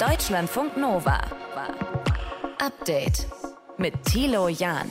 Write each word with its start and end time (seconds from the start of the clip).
Deutschlandfunk 0.00 0.78
Nova. 0.78 1.20
Update 2.58 3.26
mit 3.76 3.92
Thilo 4.04 4.48
Jahn. 4.48 4.88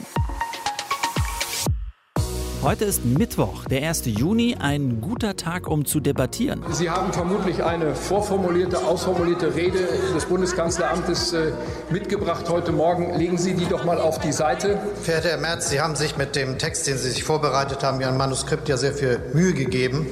Heute 2.62 2.84
ist 2.84 3.04
Mittwoch, 3.04 3.64
der 3.64 3.88
1. 3.88 4.04
Juni, 4.04 4.54
ein 4.60 5.00
guter 5.00 5.34
Tag, 5.34 5.66
um 5.66 5.84
zu 5.84 5.98
debattieren. 5.98 6.62
Sie 6.70 6.90
haben 6.90 7.12
vermutlich 7.12 7.64
eine 7.64 7.96
vorformulierte, 7.96 8.78
ausformulierte 8.78 9.56
Rede 9.56 9.88
des 10.14 10.26
Bundeskanzleramtes 10.26 11.32
äh, 11.32 11.54
mitgebracht 11.90 12.48
heute 12.48 12.70
Morgen. 12.70 13.18
Legen 13.18 13.36
Sie 13.36 13.54
die 13.54 13.66
doch 13.66 13.82
mal 13.82 13.98
auf 13.98 14.20
die 14.20 14.32
Seite. 14.32 14.78
Verehrter 15.02 15.30
Herr 15.30 15.38
Merz, 15.38 15.70
Sie 15.70 15.80
haben 15.80 15.96
sich 15.96 16.18
mit 16.18 16.36
dem 16.36 16.56
Text, 16.58 16.86
den 16.86 16.98
Sie 16.98 17.10
sich 17.10 17.24
vorbereitet 17.24 17.82
haben, 17.82 18.00
Ihrem 18.00 18.16
Manuskript 18.16 18.68
ja 18.68 18.76
sehr 18.76 18.92
viel 18.92 19.20
Mühe 19.32 19.54
gegeben. 19.54 20.08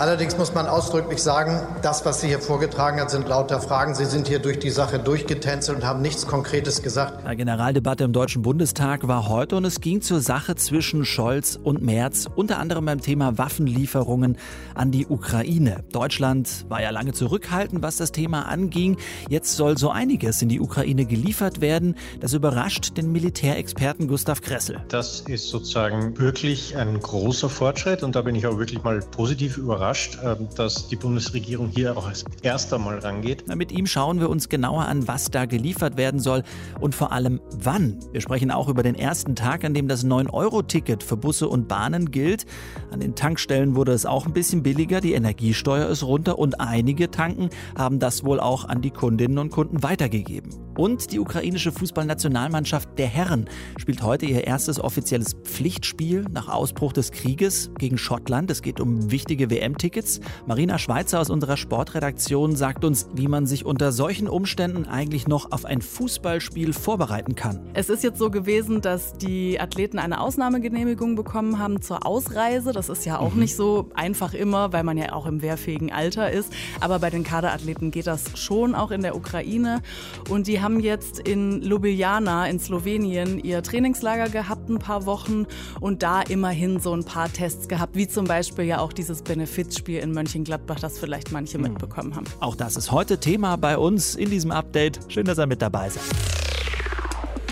Allerdings 0.00 0.38
muss 0.38 0.54
man 0.54 0.66
ausdrücklich 0.66 1.22
sagen, 1.22 1.60
das, 1.82 2.06
was 2.06 2.22
Sie 2.22 2.28
hier 2.28 2.38
vorgetragen 2.38 3.00
haben, 3.00 3.10
sind 3.10 3.28
lauter 3.28 3.60
Fragen. 3.60 3.94
Sie 3.94 4.06
sind 4.06 4.28
hier 4.28 4.38
durch 4.38 4.58
die 4.58 4.70
Sache 4.70 4.98
durchgetänzelt 4.98 5.76
und 5.76 5.84
haben 5.84 6.00
nichts 6.00 6.26
Konkretes 6.26 6.82
gesagt. 6.82 7.30
Die 7.30 7.36
Generaldebatte 7.36 8.04
im 8.04 8.14
Deutschen 8.14 8.40
Bundestag 8.40 9.06
war 9.08 9.28
heute 9.28 9.56
und 9.56 9.66
es 9.66 9.82
ging 9.82 10.00
zur 10.00 10.22
Sache 10.22 10.54
zwischen 10.54 11.04
Scholz 11.04 11.58
und 11.62 11.82
Merz, 11.82 12.26
unter 12.34 12.58
anderem 12.58 12.86
beim 12.86 13.02
Thema 13.02 13.36
Waffenlieferungen 13.36 14.38
an 14.74 14.90
die 14.90 15.06
Ukraine. 15.06 15.84
Deutschland 15.92 16.64
war 16.70 16.80
ja 16.80 16.88
lange 16.88 17.12
zurückhaltend, 17.12 17.82
was 17.82 17.98
das 17.98 18.10
Thema 18.10 18.48
anging. 18.48 18.96
Jetzt 19.28 19.54
soll 19.56 19.76
so 19.76 19.90
einiges 19.90 20.40
in 20.40 20.48
die 20.48 20.60
Ukraine 20.60 21.04
geliefert 21.04 21.60
werden. 21.60 21.94
Das 22.20 22.32
überrascht 22.32 22.96
den 22.96 23.12
Militärexperten 23.12 24.08
Gustav 24.08 24.40
Kressel. 24.40 24.80
Das 24.88 25.20
ist 25.20 25.50
sozusagen 25.50 26.18
wirklich 26.18 26.74
ein 26.78 26.98
großer 26.98 27.50
Fortschritt 27.50 28.02
und 28.02 28.16
da 28.16 28.22
bin 28.22 28.34
ich 28.34 28.46
auch 28.46 28.56
wirklich 28.56 28.82
mal 28.82 29.00
positiv 29.00 29.58
überrascht, 29.58 29.89
ähm, 30.24 30.48
dass 30.56 30.88
die 30.88 30.96
Bundesregierung 30.96 31.68
hier 31.68 31.96
auch 31.96 32.06
als 32.06 32.24
erster 32.42 32.78
Mal 32.78 32.98
rangeht. 32.98 33.54
Mit 33.54 33.72
ihm 33.72 33.86
schauen 33.86 34.20
wir 34.20 34.28
uns 34.28 34.48
genauer 34.48 34.86
an, 34.86 35.08
was 35.08 35.30
da 35.30 35.46
geliefert 35.46 35.96
werden 35.96 36.20
soll 36.20 36.42
und 36.80 36.94
vor 36.94 37.12
allem 37.12 37.40
wann. 37.56 37.98
Wir 38.12 38.20
sprechen 38.20 38.50
auch 38.50 38.68
über 38.68 38.82
den 38.82 38.94
ersten 38.94 39.34
Tag, 39.34 39.64
an 39.64 39.74
dem 39.74 39.88
das 39.88 40.04
9-Euro-Ticket 40.04 40.80
Ticket 40.80 41.02
für 41.02 41.16
Busse 41.16 41.48
und 41.48 41.68
Bahnen 41.68 42.10
gilt. 42.10 42.46
An 42.90 43.00
den 43.00 43.14
Tankstellen 43.14 43.74
wurde 43.76 43.92
es 43.92 44.06
auch 44.06 44.26
ein 44.26 44.32
bisschen 44.32 44.62
billiger, 44.62 45.00
die 45.00 45.12
Energiesteuer 45.12 45.88
ist 45.88 46.02
runter 46.02 46.38
und 46.38 46.60
einige 46.60 47.10
Tanken 47.10 47.50
haben 47.76 47.98
das 47.98 48.24
wohl 48.24 48.40
auch 48.40 48.64
an 48.64 48.82
die 48.82 48.90
Kundinnen 48.90 49.38
und 49.38 49.50
Kunden 49.50 49.82
weitergegeben. 49.82 50.50
Und 50.80 51.12
die 51.12 51.18
ukrainische 51.18 51.72
Fußballnationalmannschaft 51.72 52.98
der 52.98 53.06
Herren 53.06 53.50
spielt 53.76 54.02
heute 54.02 54.24
ihr 54.24 54.44
erstes 54.46 54.80
offizielles 54.80 55.34
Pflichtspiel 55.34 56.24
nach 56.32 56.48
Ausbruch 56.48 56.94
des 56.94 57.12
Krieges 57.12 57.70
gegen 57.76 57.98
Schottland. 57.98 58.50
Es 58.50 58.62
geht 58.62 58.80
um 58.80 59.10
wichtige 59.10 59.50
WM-Tickets. 59.50 60.20
Marina 60.46 60.78
Schweizer 60.78 61.20
aus 61.20 61.28
unserer 61.28 61.58
Sportredaktion 61.58 62.56
sagt 62.56 62.86
uns, 62.86 63.08
wie 63.12 63.28
man 63.28 63.44
sich 63.44 63.66
unter 63.66 63.92
solchen 63.92 64.26
Umständen 64.26 64.86
eigentlich 64.86 65.28
noch 65.28 65.52
auf 65.52 65.66
ein 65.66 65.82
Fußballspiel 65.82 66.72
vorbereiten 66.72 67.34
kann. 67.34 67.60
Es 67.74 67.90
ist 67.90 68.02
jetzt 68.02 68.18
so 68.18 68.30
gewesen, 68.30 68.80
dass 68.80 69.12
die 69.12 69.60
Athleten 69.60 69.98
eine 69.98 70.18
Ausnahmegenehmigung 70.18 70.70
Genehmigung 70.70 71.14
bekommen 71.14 71.58
haben 71.58 71.82
zur 71.82 72.06
Ausreise. 72.06 72.72
Das 72.72 72.88
ist 72.88 73.04
ja 73.04 73.18
auch 73.18 73.34
mhm. 73.34 73.40
nicht 73.40 73.54
so 73.54 73.90
einfach 73.94 74.32
immer, 74.32 74.72
weil 74.72 74.82
man 74.82 74.96
ja 74.96 75.12
auch 75.12 75.26
im 75.26 75.42
wehrfähigen 75.42 75.92
Alter 75.92 76.30
ist. 76.30 76.50
Aber 76.80 77.00
bei 77.00 77.10
den 77.10 77.22
Kaderathleten 77.22 77.90
geht 77.90 78.06
das 78.06 78.24
schon 78.38 78.74
auch 78.74 78.90
in 78.90 79.02
der 79.02 79.14
Ukraine. 79.14 79.82
Und 80.30 80.46
die 80.46 80.62
haben 80.62 80.69
jetzt 80.78 81.18
in 81.18 81.62
Ljubljana 81.62 82.46
in 82.48 82.60
Slowenien 82.60 83.40
ihr 83.42 83.62
Trainingslager 83.62 84.28
gehabt, 84.28 84.68
ein 84.68 84.78
paar 84.78 85.06
Wochen. 85.06 85.46
Und 85.80 86.04
da 86.04 86.22
immerhin 86.22 86.78
so 86.78 86.94
ein 86.94 87.02
paar 87.02 87.32
Tests 87.32 87.66
gehabt, 87.66 87.96
wie 87.96 88.06
zum 88.06 88.26
Beispiel 88.26 88.66
ja 88.66 88.78
auch 88.78 88.92
dieses 88.92 89.22
Benefizspiel 89.22 89.98
in 89.98 90.12
Mönchengladbach, 90.12 90.78
das 90.78 90.98
vielleicht 90.98 91.32
manche 91.32 91.58
mhm. 91.58 91.64
mitbekommen 91.64 92.14
haben. 92.14 92.26
Auch 92.38 92.54
das 92.54 92.76
ist 92.76 92.92
heute 92.92 93.18
Thema 93.18 93.56
bei 93.56 93.76
uns 93.76 94.14
in 94.14 94.30
diesem 94.30 94.52
Update. 94.52 95.00
Schön, 95.08 95.24
dass 95.24 95.38
ihr 95.38 95.46
mit 95.46 95.60
dabei 95.60 95.88
seid. 95.88 96.04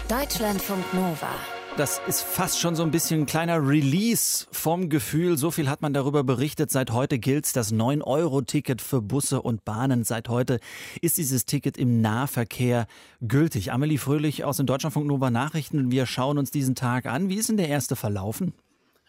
Deutschlandfunk 0.08 0.84
Nova. 0.94 1.57
Das 1.76 2.00
ist 2.08 2.22
fast 2.22 2.58
schon 2.58 2.74
so 2.74 2.82
ein 2.82 2.90
bisschen 2.90 3.20
ein 3.20 3.26
kleiner 3.26 3.64
Release 3.64 4.46
vom 4.50 4.88
Gefühl. 4.88 5.36
So 5.36 5.52
viel 5.52 5.68
hat 5.68 5.80
man 5.80 5.92
darüber 5.92 6.24
berichtet. 6.24 6.72
Seit 6.72 6.90
heute 6.90 7.20
gilt 7.20 7.54
das 7.54 7.72
9-Euro-Ticket 7.72 8.82
für 8.82 9.00
Busse 9.00 9.40
und 9.42 9.64
Bahnen. 9.64 10.02
Seit 10.02 10.28
heute 10.28 10.58
ist 11.02 11.18
dieses 11.18 11.46
Ticket 11.46 11.76
im 11.76 12.00
Nahverkehr 12.00 12.86
gültig. 13.20 13.72
Amelie 13.72 13.98
Fröhlich 13.98 14.44
aus 14.44 14.56
den 14.56 14.66
Deutschlandfunk 14.66 15.06
Nova 15.06 15.30
Nachrichten. 15.30 15.92
Wir 15.92 16.06
schauen 16.06 16.38
uns 16.38 16.50
diesen 16.50 16.74
Tag 16.74 17.06
an. 17.06 17.28
Wie 17.28 17.36
ist 17.36 17.48
denn 17.48 17.56
der 17.56 17.68
erste 17.68 17.94
verlaufen? 17.94 18.54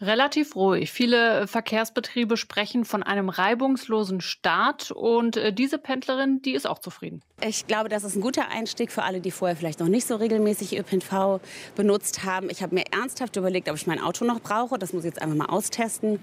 Relativ 0.00 0.56
ruhig. 0.56 0.90
Viele 0.90 1.46
Verkehrsbetriebe 1.46 2.38
sprechen 2.38 2.86
von 2.86 3.02
einem 3.02 3.28
reibungslosen 3.28 4.22
Start 4.22 4.90
und 4.90 5.36
äh, 5.36 5.52
diese 5.52 5.76
Pendlerin, 5.76 6.40
die 6.40 6.54
ist 6.54 6.66
auch 6.66 6.78
zufrieden. 6.78 7.22
Ich 7.46 7.66
glaube, 7.66 7.90
das 7.90 8.04
ist 8.04 8.16
ein 8.16 8.22
guter 8.22 8.48
Einstieg 8.48 8.92
für 8.92 9.02
alle, 9.02 9.20
die 9.20 9.30
vorher 9.30 9.56
vielleicht 9.56 9.80
noch 9.80 9.88
nicht 9.88 10.06
so 10.06 10.16
regelmäßig 10.16 10.78
ÖPNV 10.78 11.40
benutzt 11.76 12.24
haben. 12.24 12.48
Ich 12.48 12.62
habe 12.62 12.74
mir 12.74 12.84
ernsthaft 12.90 13.36
überlegt, 13.36 13.68
ob 13.68 13.76
ich 13.76 13.86
mein 13.86 14.00
Auto 14.00 14.24
noch 14.24 14.40
brauche. 14.40 14.78
Das 14.78 14.94
muss 14.94 15.04
ich 15.04 15.10
jetzt 15.10 15.20
einfach 15.20 15.36
mal 15.36 15.46
austesten. 15.46 16.18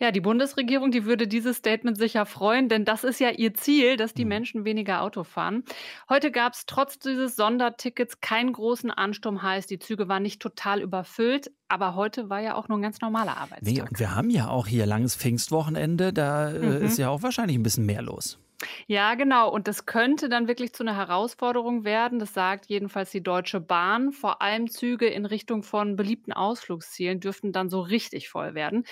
Ja, 0.00 0.12
die 0.12 0.20
Bundesregierung, 0.20 0.92
die 0.92 1.04
würde 1.04 1.26
dieses 1.26 1.56
Statement 1.56 1.96
sicher 1.96 2.24
freuen, 2.24 2.68
denn 2.68 2.84
das 2.84 3.02
ist 3.02 3.18
ja 3.18 3.30
ihr 3.30 3.54
Ziel, 3.54 3.96
dass 3.96 4.14
die 4.14 4.24
mhm. 4.24 4.28
Menschen 4.28 4.64
weniger 4.64 5.02
Auto 5.02 5.24
fahren. 5.24 5.64
Heute 6.08 6.30
gab 6.30 6.52
es 6.52 6.66
trotz 6.66 7.00
dieses 7.00 7.34
Sondertickets 7.34 8.20
keinen 8.20 8.52
großen 8.52 8.92
Ansturm, 8.92 9.42
heißt, 9.42 9.68
die 9.70 9.80
Züge 9.80 10.08
waren 10.08 10.22
nicht 10.22 10.40
total 10.40 10.82
überfüllt, 10.82 11.50
aber 11.66 11.96
heute 11.96 12.30
war 12.30 12.40
ja 12.40 12.54
auch 12.54 12.68
nur 12.68 12.78
ein 12.78 12.82
ganz 12.82 13.00
normaler 13.00 13.36
Arbeitstag. 13.36 13.62
Nee, 13.62 13.80
und 13.80 13.98
wir 13.98 14.14
haben 14.14 14.30
ja 14.30 14.48
auch 14.48 14.68
hier 14.68 14.86
langes 14.86 15.16
Pfingstwochenende, 15.16 16.12
da 16.12 16.52
äh, 16.52 16.58
mhm. 16.58 16.86
ist 16.86 16.98
ja 16.98 17.08
auch 17.08 17.22
wahrscheinlich 17.22 17.58
ein 17.58 17.64
bisschen 17.64 17.86
mehr 17.86 18.02
los. 18.02 18.38
Ja, 18.86 19.14
genau. 19.14 19.50
Und 19.50 19.68
das 19.68 19.86
könnte 19.86 20.28
dann 20.28 20.48
wirklich 20.48 20.72
zu 20.72 20.82
einer 20.82 20.96
Herausforderung 20.96 21.84
werden. 21.84 22.18
Das 22.18 22.34
sagt 22.34 22.66
jedenfalls 22.66 23.10
die 23.10 23.22
Deutsche 23.22 23.60
Bahn. 23.60 24.10
Vor 24.10 24.42
allem 24.42 24.68
Züge 24.68 25.06
in 25.06 25.26
Richtung 25.26 25.62
von 25.62 25.94
beliebten 25.94 26.32
Ausflugszielen 26.32 27.20
dürften 27.20 27.52
dann 27.52 27.68
so 27.68 27.80
richtig 27.80 28.28
voll 28.28 28.54
werden. 28.54 28.84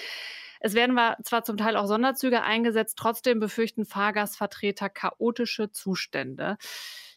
Es 0.61 0.75
werden 0.75 0.99
zwar 1.23 1.45
zum 1.45 1.57
Teil 1.57 1.77
auch 1.77 1.87
Sonderzüge 1.87 2.43
eingesetzt, 2.43 2.99
trotzdem 2.99 3.41
befürchten 3.41 3.85
Fahrgastvertreter 3.85 4.89
chaotische 4.89 5.71
Zustände. 5.71 6.57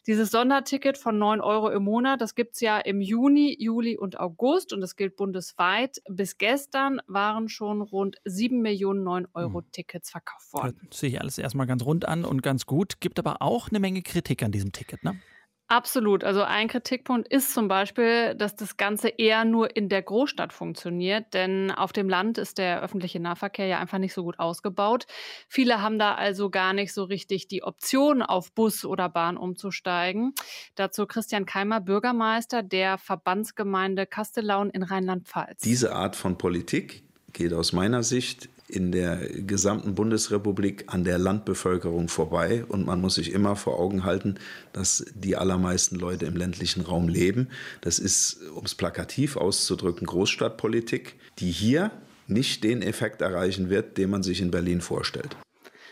Dieses 0.06 0.30
Sonderticket 0.30 0.96
von 0.96 1.18
9 1.18 1.40
Euro 1.40 1.68
im 1.68 1.84
Monat, 1.84 2.22
das 2.22 2.34
gibt 2.34 2.54
es 2.54 2.60
ja 2.60 2.78
im 2.78 3.00
Juni, 3.02 3.54
Juli 3.58 3.98
und 3.98 4.18
August 4.18 4.72
und 4.72 4.80
das 4.80 4.96
gilt 4.96 5.14
bundesweit. 5.16 6.00
Bis 6.08 6.38
gestern 6.38 7.00
waren 7.06 7.48
schon 7.48 7.82
rund 7.82 8.16
7 8.24 8.62
Millionen 8.62 9.04
9 9.04 9.28
Euro 9.34 9.58
hm. 9.60 9.72
Tickets 9.72 10.10
verkauft 10.10 10.52
worden. 10.54 10.80
Das 10.88 11.00
sehe 11.00 11.10
ich 11.10 11.20
alles 11.20 11.36
erstmal 11.36 11.66
ganz 11.66 11.84
rund 11.84 12.08
an 12.08 12.24
und 12.24 12.42
ganz 12.42 12.64
gut. 12.64 13.00
Gibt 13.00 13.18
aber 13.18 13.42
auch 13.42 13.68
eine 13.68 13.78
Menge 13.78 14.02
Kritik 14.02 14.42
an 14.42 14.52
diesem 14.52 14.72
Ticket, 14.72 15.04
ne? 15.04 15.20
Absolut. 15.70 16.24
Also 16.24 16.42
ein 16.42 16.66
Kritikpunkt 16.66 17.28
ist 17.28 17.54
zum 17.54 17.68
Beispiel, 17.68 18.34
dass 18.34 18.56
das 18.56 18.76
Ganze 18.76 19.06
eher 19.06 19.44
nur 19.44 19.76
in 19.76 19.88
der 19.88 20.02
Großstadt 20.02 20.52
funktioniert, 20.52 21.32
denn 21.32 21.70
auf 21.70 21.92
dem 21.92 22.08
Land 22.08 22.38
ist 22.38 22.58
der 22.58 22.82
öffentliche 22.82 23.20
Nahverkehr 23.20 23.68
ja 23.68 23.78
einfach 23.78 23.98
nicht 23.98 24.12
so 24.12 24.24
gut 24.24 24.40
ausgebaut. 24.40 25.06
Viele 25.46 25.80
haben 25.80 26.00
da 26.00 26.16
also 26.16 26.50
gar 26.50 26.72
nicht 26.72 26.92
so 26.92 27.04
richtig 27.04 27.46
die 27.46 27.62
Option, 27.62 28.20
auf 28.20 28.52
Bus 28.52 28.84
oder 28.84 29.08
Bahn 29.08 29.36
umzusteigen. 29.36 30.34
Dazu 30.74 31.06
Christian 31.06 31.46
Keimer, 31.46 31.80
Bürgermeister 31.80 32.64
der 32.64 32.98
Verbandsgemeinde 32.98 34.06
Kastellaun 34.06 34.70
in 34.70 34.82
Rheinland-Pfalz. 34.82 35.60
Diese 35.60 35.94
Art 35.94 36.16
von 36.16 36.36
Politik 36.36 37.04
geht 37.32 37.52
aus 37.52 37.72
meiner 37.72 38.02
Sicht 38.02 38.48
in 38.70 38.92
der 38.92 39.16
gesamten 39.16 39.94
Bundesrepublik 39.94 40.84
an 40.86 41.04
der 41.04 41.18
Landbevölkerung 41.18 42.08
vorbei. 42.08 42.64
Und 42.68 42.86
man 42.86 43.00
muss 43.00 43.14
sich 43.14 43.32
immer 43.32 43.56
vor 43.56 43.78
Augen 43.78 44.04
halten, 44.04 44.36
dass 44.72 45.04
die 45.14 45.36
allermeisten 45.36 45.96
Leute 45.96 46.26
im 46.26 46.36
ländlichen 46.36 46.82
Raum 46.82 47.08
leben. 47.08 47.48
Das 47.80 47.98
ist, 47.98 48.40
um 48.54 48.64
es 48.64 48.74
plakativ 48.74 49.36
auszudrücken, 49.36 50.06
Großstadtpolitik, 50.06 51.16
die 51.38 51.50
hier 51.50 51.90
nicht 52.26 52.64
den 52.64 52.82
Effekt 52.82 53.22
erreichen 53.22 53.70
wird, 53.70 53.98
den 53.98 54.10
man 54.10 54.22
sich 54.22 54.40
in 54.40 54.50
Berlin 54.50 54.80
vorstellt 54.80 55.36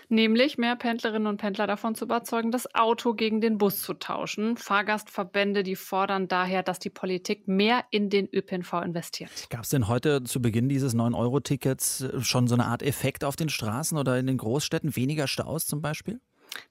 nämlich 0.08 0.58
mehr 0.58 0.76
Pendlerinnen 0.76 1.26
und 1.26 1.38
Pendler 1.38 1.66
davon 1.66 1.94
zu 1.94 2.04
überzeugen, 2.04 2.50
das 2.50 2.74
Auto 2.74 3.14
gegen 3.14 3.40
den 3.40 3.58
Bus 3.58 3.82
zu 3.82 3.94
tauschen. 3.94 4.56
Fahrgastverbände, 4.56 5.62
die 5.62 5.76
fordern 5.76 6.28
daher, 6.28 6.62
dass 6.62 6.78
die 6.78 6.90
Politik 6.90 7.48
mehr 7.48 7.84
in 7.90 8.10
den 8.10 8.28
ÖPNV 8.32 8.72
investiert. 8.84 9.30
Gab 9.50 9.64
es 9.64 9.70
denn 9.70 9.88
heute 9.88 10.22
zu 10.24 10.40
Beginn 10.40 10.68
dieses 10.68 10.94
9-Euro-Tickets 10.94 12.02
äh, 12.02 12.20
schon 12.20 12.46
so 12.46 12.54
eine 12.54 12.66
Art 12.66 12.82
Effekt 12.82 13.24
auf 13.24 13.36
den 13.36 13.48
Straßen 13.48 13.96
oder 13.98 14.18
in 14.18 14.26
den 14.26 14.38
Großstädten? 14.38 14.96
Weniger 14.96 15.28
Staus 15.28 15.66
zum 15.66 15.82
Beispiel? 15.82 16.20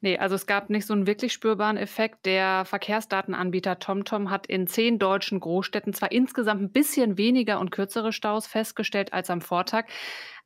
Nee, 0.01 0.17
also 0.17 0.35
es 0.35 0.45
gab 0.45 0.69
nicht 0.69 0.85
so 0.85 0.93
einen 0.93 1.07
wirklich 1.07 1.33
spürbaren 1.33 1.77
Effekt. 1.77 2.25
Der 2.25 2.65
Verkehrsdatenanbieter 2.65 3.79
TomTom 3.79 4.29
hat 4.29 4.47
in 4.47 4.67
zehn 4.67 4.99
deutschen 4.99 5.39
Großstädten 5.39 5.93
zwar 5.93 6.11
insgesamt 6.11 6.61
ein 6.61 6.71
bisschen 6.71 7.17
weniger 7.17 7.59
und 7.59 7.71
kürzere 7.71 8.13
Staus 8.13 8.47
festgestellt 8.47 9.13
als 9.13 9.29
am 9.29 9.41
Vortag, 9.41 9.85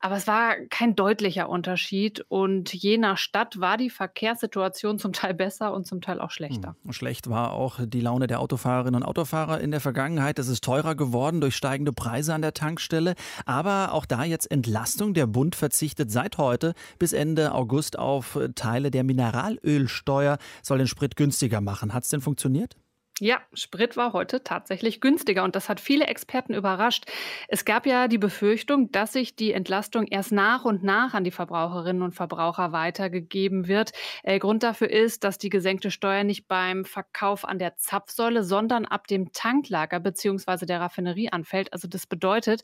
Aber 0.02 0.16
es 0.16 0.26
war 0.26 0.56
kein 0.68 0.96
deutlicher 0.96 1.48
Unterschied 1.48 2.24
und 2.28 2.74
je 2.74 2.98
nach 2.98 3.18
Stadt 3.18 3.60
war 3.60 3.76
die 3.76 3.88
Verkehrssituation 3.88 4.98
zum 4.98 5.12
Teil 5.12 5.32
besser 5.32 5.72
und 5.72 5.86
zum 5.86 6.00
Teil 6.00 6.20
auch 6.20 6.32
schlechter. 6.32 6.74
Hm. 6.82 6.92
Schlecht 6.92 7.30
war 7.30 7.52
auch 7.52 7.78
die 7.80 8.00
Laune 8.00 8.26
der 8.26 8.40
Autofahrerinnen 8.40 9.00
und 9.00 9.08
Autofahrer 9.08 9.60
in 9.60 9.70
der 9.70 9.80
Vergangenheit. 9.80 10.40
Es 10.40 10.48
ist 10.48 10.64
teurer 10.64 10.96
geworden 10.96 11.40
durch 11.40 11.54
steigende 11.54 11.92
Preise 11.92 12.34
an 12.34 12.42
der 12.42 12.52
Tankstelle. 12.52 13.14
Aber 13.46 13.92
auch 13.92 14.04
da 14.04 14.24
jetzt 14.24 14.50
Entlastung. 14.50 15.14
Der 15.14 15.28
Bund 15.28 15.54
verzichtet 15.54 16.10
seit 16.10 16.36
heute 16.36 16.74
bis 16.98 17.12
Ende 17.12 17.54
August 17.54 17.96
auf 17.96 18.36
Teile 18.56 18.90
der 18.90 19.04
Mineralölsteuer, 19.04 20.38
soll 20.62 20.78
den 20.78 20.88
Sprit 20.88 21.14
günstiger 21.14 21.60
machen. 21.60 21.94
Hat 21.94 22.02
es 22.02 22.08
denn 22.08 22.20
funktioniert? 22.20 22.76
Ja, 23.20 23.40
Sprit 23.52 23.96
war 23.96 24.14
heute 24.14 24.42
tatsächlich 24.42 25.00
günstiger 25.00 25.44
und 25.44 25.54
das 25.54 25.68
hat 25.68 25.80
viele 25.80 26.06
Experten 26.06 26.54
überrascht. 26.54 27.04
Es 27.46 27.64
gab 27.66 27.86
ja 27.86 28.08
die 28.08 28.18
Befürchtung, 28.18 28.90
dass 28.90 29.12
sich 29.12 29.36
die 29.36 29.52
Entlastung 29.52 30.06
erst 30.06 30.32
nach 30.32 30.64
und 30.64 30.82
nach 30.82 31.12
an 31.12 31.22
die 31.22 31.30
Verbraucherinnen 31.30 32.02
und 32.02 32.14
Verbraucher 32.14 32.72
weitergegeben 32.72 33.68
wird. 33.68 33.92
Äh, 34.22 34.38
Grund 34.38 34.62
dafür 34.62 34.90
ist, 34.90 35.24
dass 35.24 35.36
die 35.38 35.50
gesenkte 35.50 35.90
Steuer 35.90 36.24
nicht 36.24 36.48
beim 36.48 36.84
Verkauf 36.86 37.44
an 37.44 37.58
der 37.58 37.76
Zapfsäule, 37.76 38.42
sondern 38.42 38.86
ab 38.86 39.06
dem 39.06 39.30
Tanklager 39.32 40.00
bzw. 40.00 40.64
der 40.64 40.80
Raffinerie 40.80 41.28
anfällt. 41.30 41.72
Also 41.74 41.88
das 41.88 42.06
bedeutet, 42.06 42.62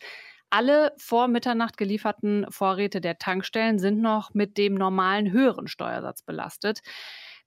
alle 0.50 0.92
vor 0.96 1.28
Mitternacht 1.28 1.76
gelieferten 1.76 2.46
Vorräte 2.48 3.02
der 3.02 3.18
Tankstellen 3.18 3.78
sind 3.78 4.00
noch 4.00 4.32
mit 4.32 4.56
dem 4.56 4.74
normalen 4.74 5.30
höheren 5.30 5.68
Steuersatz 5.68 6.22
belastet. 6.22 6.80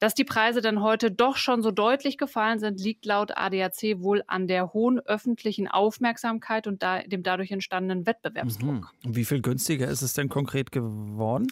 Dass 0.02 0.16
die 0.16 0.24
Preise 0.24 0.62
dann 0.62 0.82
heute 0.82 1.12
doch 1.12 1.36
schon 1.38 1.62
so 1.62 1.70
deutlich 1.70 2.18
gefallen 2.18 2.58
sind, 2.58 2.82
liegt 2.82 3.06
laut 3.06 3.38
ADAC 3.38 4.02
wohl 4.02 4.24
an 4.26 4.48
der 4.48 4.74
hohen 4.74 5.00
öffentlichen 5.00 5.68
Aufmerksamkeit 5.68 6.66
und 6.66 6.82
da, 6.82 7.04
dem 7.04 7.22
dadurch 7.22 7.52
entstandenen 7.52 8.08
Wettbewerbsdruck. 8.08 8.92
Mhm. 9.04 9.16
Wie 9.16 9.26
viel 9.26 9.44
günstiger 9.44 9.88
ist 9.88 10.02
es 10.02 10.14
denn 10.14 10.28
konkret 10.28 10.72
geworden? 10.72 11.52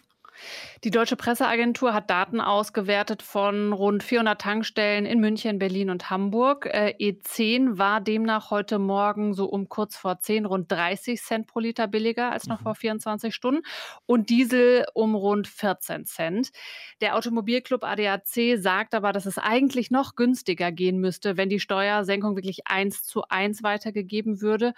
Die 0.84 0.92
Deutsche 0.92 1.16
Presseagentur 1.16 1.94
hat 1.94 2.10
Daten 2.10 2.40
ausgewertet 2.40 3.22
von 3.22 3.74
rund 3.74 4.02
400 4.04 4.40
Tankstellen 4.40 5.06
in 5.06 5.20
München, 5.20 5.60
Berlin 5.60 5.90
und 5.90 6.10
Hamburg. 6.10 6.68
Äh, 6.68 6.96
E10 7.00 7.78
war 7.78 8.00
demnach 8.00 8.50
heute 8.50 8.80
Morgen 8.80 9.34
so 9.34 9.46
um 9.46 9.68
kurz 9.68 9.98
vor 9.98 10.20
10 10.20 10.46
rund 10.46 10.72
30 10.72 11.22
Cent 11.22 11.48
pro 11.48 11.60
Liter 11.60 11.88
billiger 11.88 12.32
als 12.32 12.48
noch 12.48 12.60
mhm. 12.60 12.64
vor 12.64 12.76
24 12.76 13.36
Stunden 13.36 13.62
und 14.06 14.30
Diesel 14.30 14.86
um 14.94 15.16
rund 15.16 15.48
14 15.48 16.06
Cent. 16.06 16.52
Der 17.02 17.18
Automobilclub 17.18 17.84
ADAC 17.84 18.58
sagt 18.58 18.94
aber, 18.94 19.12
dass 19.12 19.26
es 19.26 19.38
eigentlich 19.38 19.92
noch 19.92 20.16
günstiger 20.16 20.72
gehen 20.72 21.00
müsste, 21.00 21.36
wenn 21.36 21.50
die 21.50 21.60
Steuersenkung 21.60 22.36
wirklich 22.36 22.68
eins 22.68 23.04
zu 23.04 23.24
eins 23.28 23.64
weitergegeben 23.64 24.42
würde. 24.42 24.74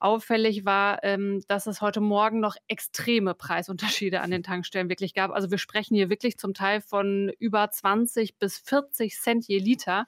Auffällig 0.00 0.64
war, 0.64 1.04
ähm, 1.04 1.42
dass 1.48 1.66
es 1.66 1.80
heute 1.80 2.00
Morgen 2.00 2.40
noch 2.40 2.56
extreme 2.66 3.34
Preisunterschiede 3.34 4.20
an 4.20 4.30
den 4.30 4.42
Tankstellen 4.42 4.88
wirklich 4.88 5.03
wirklich 5.04 5.14
gab. 5.14 5.30
Also 5.32 5.50
wir 5.50 5.58
sprechen 5.58 5.94
hier 5.94 6.08
wirklich 6.08 6.38
zum 6.38 6.54
Teil 6.54 6.80
von 6.80 7.30
über 7.38 7.70
20 7.70 8.38
bis 8.38 8.58
40 8.58 9.20
Cent 9.20 9.46
je 9.46 9.58
Liter. 9.58 10.06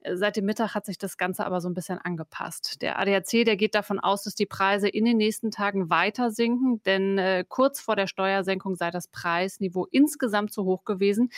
Äh, 0.00 0.16
seit 0.16 0.36
dem 0.36 0.44
Mittag 0.44 0.74
hat 0.74 0.84
sich 0.84 0.98
das 0.98 1.16
Ganze 1.16 1.46
aber 1.46 1.60
so 1.60 1.68
ein 1.68 1.74
bisschen 1.74 1.98
angepasst. 1.98 2.82
Der 2.82 2.98
ADAC, 2.98 3.44
der 3.44 3.56
geht 3.56 3.74
davon 3.74 3.98
aus, 3.98 4.24
dass 4.24 4.34
die 4.34 4.46
Preise 4.46 4.88
in 4.88 5.04
den 5.04 5.16
nächsten 5.16 5.50
Tagen 5.50 5.88
weiter 5.88 6.30
sinken, 6.30 6.82
denn 6.84 7.18
äh, 7.18 7.44
kurz 7.48 7.80
vor 7.80 7.96
der 7.96 8.06
Steuersenkung 8.06 8.76
sei 8.76 8.90
das 8.90 9.08
Preisniveau 9.08 9.86
insgesamt 9.90 10.52
zu 10.52 10.64
hoch 10.64 10.84
gewesen. 10.84 11.30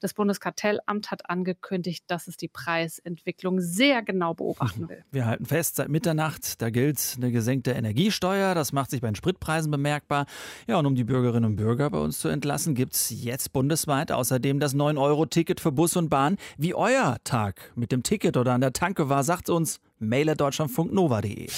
Das 0.00 0.14
Bundeskartellamt 0.14 1.10
hat 1.10 1.28
angekündigt, 1.30 2.04
dass 2.08 2.26
es 2.26 2.36
die 2.36 2.48
Preisentwicklung 2.48 3.60
sehr 3.60 4.02
genau 4.02 4.34
beobachten 4.34 4.88
will. 4.88 5.04
Wir 5.10 5.26
halten 5.26 5.46
fest, 5.46 5.76
seit 5.76 5.88
Mitternacht, 5.88 6.60
da 6.60 6.70
gilt 6.70 7.14
eine 7.16 7.32
gesenkte 7.32 7.72
Energiesteuer. 7.72 8.54
Das 8.54 8.72
macht 8.72 8.90
sich 8.90 9.00
bei 9.00 9.08
den 9.08 9.14
Spritpreisen 9.14 9.70
bemerkbar. 9.70 10.26
Ja, 10.66 10.78
und 10.78 10.86
um 10.86 10.94
die 10.94 11.04
Bürgerinnen 11.04 11.50
und 11.50 11.56
Bürger 11.56 11.90
bei 11.90 11.98
uns 11.98 12.18
zu 12.18 12.28
entlassen, 12.28 12.74
gibt 12.74 12.94
es 12.94 13.10
jetzt 13.10 13.52
bundesweit 13.52 14.12
außerdem 14.12 14.60
das 14.60 14.74
9-Euro-Ticket 14.74 15.60
für 15.60 15.72
Bus 15.72 15.96
und 15.96 16.08
Bahn. 16.08 16.36
Wie 16.58 16.74
euer 16.74 17.16
Tag 17.24 17.72
mit 17.74 17.92
dem 17.92 18.02
Ticket 18.02 18.36
oder 18.36 18.52
an 18.52 18.60
der 18.60 18.72
Tanke 18.72 19.08
war, 19.08 19.24
sagt 19.24 19.48
uns 19.48 19.80
mail.deutschlandfunknova.de. 19.98 21.48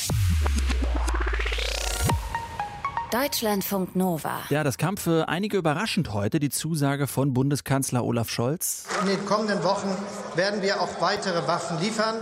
Deutschlandfunk 3.11 3.97
Nova. 3.97 4.41
Ja, 4.51 4.65
das 4.65 4.77
kam 4.77 4.99
für 4.99 5.31
einige 5.31 5.57
überraschend 5.57 6.13
heute, 6.13 6.41
die 6.41 6.51
Zusage 6.51 7.07
von 7.07 7.33
Bundeskanzler 7.33 8.05
Olaf 8.05 8.29
Scholz. 8.29 8.85
In 9.01 9.09
den 9.09 9.25
kommenden 9.25 9.63
Wochen 9.65 9.89
werden 10.35 10.61
wir 10.61 10.83
auch 10.83 11.01
weitere 11.01 11.47
Waffen 11.47 11.81
liefern. 11.81 12.17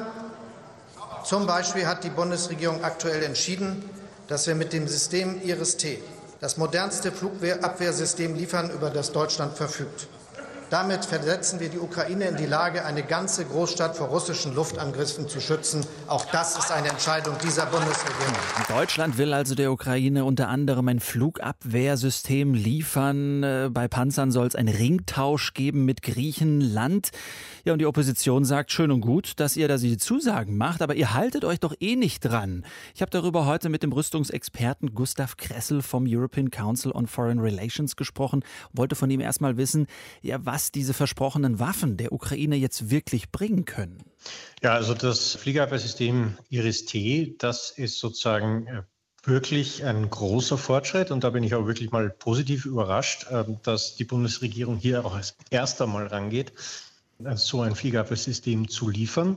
Zum 1.24 1.44
Beispiel 1.44 1.88
hat 1.88 2.04
die 2.04 2.10
Bundesregierung 2.10 2.84
aktuell 2.84 3.24
entschieden, 3.24 3.82
dass 4.28 4.46
wir 4.46 4.54
mit 4.54 4.72
dem 4.72 4.86
System 4.86 5.42
Iris-T 5.42 5.98
das 6.40 6.56
modernste 6.56 7.10
Flugabwehrsystem 7.10 8.36
liefern, 8.36 8.70
über 8.70 8.90
das 8.90 9.10
Deutschland 9.10 9.56
verfügt. 9.56 10.06
Damit 10.68 11.04
versetzen 11.04 11.60
wir 11.60 11.68
die 11.68 11.78
Ukraine 11.78 12.24
in 12.24 12.36
die 12.36 12.46
Lage, 12.46 12.84
eine 12.84 13.04
ganze 13.04 13.44
Großstadt 13.44 13.96
vor 13.96 14.08
russischen 14.08 14.52
Luftangriffen 14.52 15.28
zu 15.28 15.40
schützen. 15.40 15.86
Auch 16.08 16.24
das 16.32 16.58
ist 16.58 16.72
eine 16.72 16.88
Entscheidung 16.88 17.36
dieser 17.44 17.66
Bundesregierung. 17.66 18.34
Deutschland 18.68 19.16
will 19.16 19.32
also 19.32 19.54
der 19.54 19.70
Ukraine 19.70 20.24
unter 20.24 20.48
anderem 20.48 20.88
ein 20.88 20.98
Flugabwehrsystem 20.98 22.54
liefern. 22.54 23.44
Äh, 23.44 23.70
bei 23.72 23.86
Panzern 23.86 24.32
soll 24.32 24.48
es 24.48 24.56
einen 24.56 24.74
Ringtausch 24.74 25.54
geben 25.54 25.84
mit 25.84 26.02
Griechenland. 26.02 27.10
Ja, 27.64 27.72
und 27.72 27.78
die 27.78 27.86
Opposition 27.86 28.44
sagt 28.44 28.72
schön 28.72 28.90
und 28.90 29.02
gut, 29.02 29.34
dass 29.36 29.56
ihr 29.56 29.68
da 29.68 29.76
die 29.76 29.98
Zusagen 29.98 30.56
macht, 30.56 30.82
aber 30.82 30.96
ihr 30.96 31.14
haltet 31.14 31.44
euch 31.44 31.60
doch 31.60 31.74
eh 31.78 31.94
nicht 31.94 32.20
dran. 32.20 32.64
Ich 32.94 33.02
habe 33.02 33.10
darüber 33.10 33.46
heute 33.46 33.68
mit 33.68 33.84
dem 33.84 33.92
Rüstungsexperten 33.92 34.94
Gustav 34.94 35.36
Kressel 35.36 35.82
vom 35.82 36.06
European 36.08 36.50
Council 36.50 36.90
on 36.92 37.06
Foreign 37.06 37.38
Relations 37.38 37.94
gesprochen, 37.94 38.44
wollte 38.72 38.96
von 38.96 39.10
ihm 39.10 39.20
erstmal 39.20 39.56
wissen, 39.56 39.86
ja, 40.22 40.38
was 40.44 40.55
was 40.56 40.72
diese 40.72 40.94
versprochenen 40.94 41.60
Waffen 41.60 41.98
der 41.98 42.12
Ukraine 42.12 42.56
jetzt 42.56 42.88
wirklich 42.88 43.30
bringen 43.30 43.66
können. 43.66 44.02
Ja, 44.62 44.72
also 44.72 44.94
das 44.94 45.34
Fliegerabwehrsystem 45.34 46.38
Iris-T, 46.48 47.36
das 47.38 47.72
ist 47.72 47.98
sozusagen 47.98 48.66
äh, 48.66 48.82
wirklich 49.24 49.84
ein 49.84 50.08
großer 50.08 50.56
Fortschritt 50.56 51.10
und 51.10 51.24
da 51.24 51.28
bin 51.28 51.44
ich 51.44 51.54
auch 51.54 51.66
wirklich 51.66 51.90
mal 51.90 52.08
positiv 52.08 52.64
überrascht, 52.64 53.26
ähm, 53.30 53.58
dass 53.64 53.96
die 53.96 54.04
Bundesregierung 54.04 54.78
hier 54.78 55.04
auch 55.04 55.14
als 55.14 55.36
erster 55.50 55.86
Mal 55.86 56.06
rangeht, 56.06 56.54
äh, 57.22 57.36
so 57.36 57.60
ein 57.60 57.74
Fliegerabwehrsystem 57.74 58.70
zu 58.70 58.88
liefern. 58.88 59.36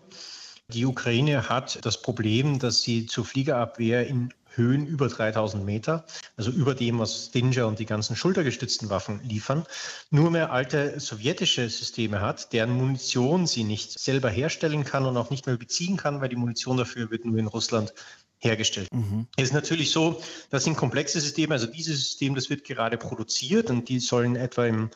Die 0.69 0.85
Ukraine 0.85 1.49
hat 1.49 1.85
das 1.85 2.01
Problem, 2.01 2.59
dass 2.59 2.81
sie 2.81 3.07
zur 3.07 3.25
Fliegerabwehr 3.25 4.07
in 4.07 4.33
Höhen 4.55 4.85
über 4.87 5.07
3000 5.07 5.63
Meter, 5.65 6.05
also 6.37 6.51
über 6.51 6.75
dem, 6.75 6.99
was 6.99 7.27
Stinger 7.27 7.67
und 7.67 7.79
die 7.79 7.85
ganzen 7.85 8.15
schultergestützten 8.15 8.89
Waffen 8.89 9.21
liefern, 9.23 9.65
nur 10.09 10.31
mehr 10.31 10.51
alte 10.51 10.99
sowjetische 10.99 11.69
Systeme 11.69 12.21
hat, 12.21 12.53
deren 12.53 12.71
Munition 12.71 13.47
sie 13.47 13.63
nicht 13.63 13.99
selber 13.99 14.29
herstellen 14.29 14.83
kann 14.83 15.05
und 15.05 15.17
auch 15.17 15.29
nicht 15.29 15.45
mehr 15.45 15.57
beziehen 15.57 15.97
kann, 15.97 16.21
weil 16.21 16.29
die 16.29 16.35
Munition 16.35 16.77
dafür 16.77 17.11
wird 17.11 17.25
nur 17.25 17.37
in 17.37 17.47
Russland 17.47 17.93
hergestellt. 18.39 18.87
Mhm. 18.93 19.27
Es 19.35 19.45
ist 19.45 19.53
natürlich 19.53 19.91
so, 19.91 20.21
das 20.49 20.63
sind 20.63 20.77
komplexe 20.77 21.19
Systeme, 21.19 21.53
also 21.53 21.67
dieses 21.67 21.99
System, 21.99 22.35
das 22.35 22.49
wird 22.49 22.63
gerade 22.63 22.97
produziert 22.97 23.69
und 23.69 23.89
die 23.89 23.99
sollen 23.99 24.35
etwa 24.35 24.65
im 24.65 24.89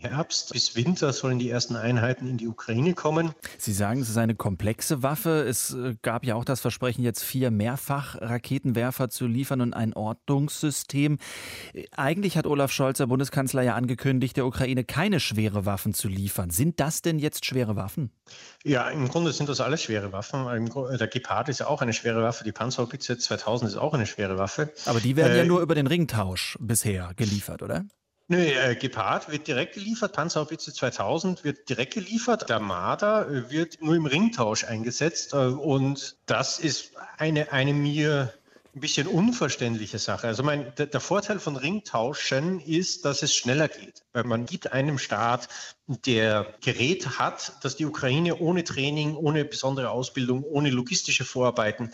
Herbst 0.00 0.52
bis 0.52 0.76
Winter 0.76 1.12
sollen 1.12 1.40
die 1.40 1.50
ersten 1.50 1.74
Einheiten 1.74 2.28
in 2.28 2.36
die 2.36 2.46
Ukraine 2.46 2.94
kommen. 2.94 3.32
Sie 3.58 3.72
sagen, 3.72 4.00
es 4.00 4.08
ist 4.08 4.16
eine 4.16 4.36
komplexe 4.36 5.02
Waffe. 5.02 5.42
Es 5.42 5.74
äh, 5.74 5.96
gab 6.02 6.24
ja 6.24 6.36
auch 6.36 6.44
das 6.44 6.60
Versprechen, 6.60 7.02
jetzt 7.02 7.24
vier 7.24 7.50
Mehrfach-Raketenwerfer 7.50 9.10
zu 9.10 9.26
liefern 9.26 9.60
und 9.60 9.74
ein 9.74 9.94
Ortungssystem. 9.94 11.18
Eigentlich 11.96 12.36
hat 12.36 12.46
Olaf 12.46 12.70
Scholz, 12.70 12.98
der 12.98 13.08
Bundeskanzler, 13.08 13.62
ja 13.62 13.74
angekündigt, 13.74 14.36
der 14.36 14.46
Ukraine 14.46 14.84
keine 14.84 15.18
schwere 15.18 15.66
Waffen 15.66 15.94
zu 15.94 16.06
liefern. 16.06 16.50
Sind 16.50 16.78
das 16.78 17.02
denn 17.02 17.18
jetzt 17.18 17.44
schwere 17.44 17.74
Waffen? 17.74 18.12
Ja, 18.62 18.88
im 18.90 19.08
Grunde 19.08 19.32
sind 19.32 19.48
das 19.48 19.60
alles 19.60 19.82
schwere 19.82 20.12
Waffen. 20.12 20.70
Der 20.96 21.08
Gepard 21.08 21.48
ist 21.48 21.58
ja 21.58 21.66
auch 21.66 21.82
eine 21.82 21.92
schwere 21.92 22.22
Waffe. 22.22 22.44
Die 22.44 22.52
Panzerhaubitze 22.52 23.18
2000 23.18 23.72
ist 23.72 23.76
auch 23.76 23.94
eine 23.94 24.06
schwere 24.06 24.38
Waffe. 24.38 24.72
Aber 24.84 25.00
die 25.00 25.16
werden 25.16 25.32
äh, 25.32 25.38
ja 25.38 25.44
nur 25.44 25.60
über 25.60 25.74
den 25.74 25.88
Ringtausch 25.88 26.56
bisher 26.60 27.14
geliefert, 27.16 27.64
oder? 27.64 27.84
Nö, 28.30 28.36
äh, 28.36 28.76
Gepard 28.76 29.30
wird 29.30 29.46
direkt 29.46 29.74
geliefert, 29.74 30.12
Panzerhaubitze 30.12 30.74
2000 30.74 31.44
wird 31.44 31.66
direkt 31.70 31.94
geliefert, 31.94 32.50
der 32.50 32.60
Marder 32.60 33.26
äh, 33.26 33.50
wird 33.50 33.80
nur 33.80 33.94
im 33.94 34.04
Ringtausch 34.04 34.64
eingesetzt 34.64 35.32
äh, 35.32 35.36
und 35.36 36.18
das 36.26 36.58
ist 36.58 36.92
eine, 37.16 37.52
eine 37.52 37.72
mir 37.72 38.34
ein 38.76 38.80
bisschen 38.80 39.06
unverständliche 39.06 39.98
Sache. 39.98 40.26
Also 40.26 40.42
mein, 40.42 40.74
der, 40.76 40.86
der, 40.86 41.00
Vorteil 41.00 41.40
von 41.40 41.56
Ringtauschen 41.56 42.60
ist, 42.60 43.06
dass 43.06 43.22
es 43.22 43.34
schneller 43.34 43.68
geht. 43.68 44.04
Weil 44.12 44.24
man 44.24 44.44
gibt 44.44 44.72
einem 44.72 44.98
Staat, 44.98 45.48
der 45.86 46.54
Gerät 46.60 47.18
hat, 47.18 47.54
das 47.62 47.76
die 47.76 47.86
Ukraine 47.86 48.36
ohne 48.36 48.62
Training, 48.62 49.16
ohne 49.16 49.46
besondere 49.46 49.88
Ausbildung, 49.88 50.44
ohne 50.44 50.68
logistische 50.68 51.24
Vorarbeiten 51.24 51.92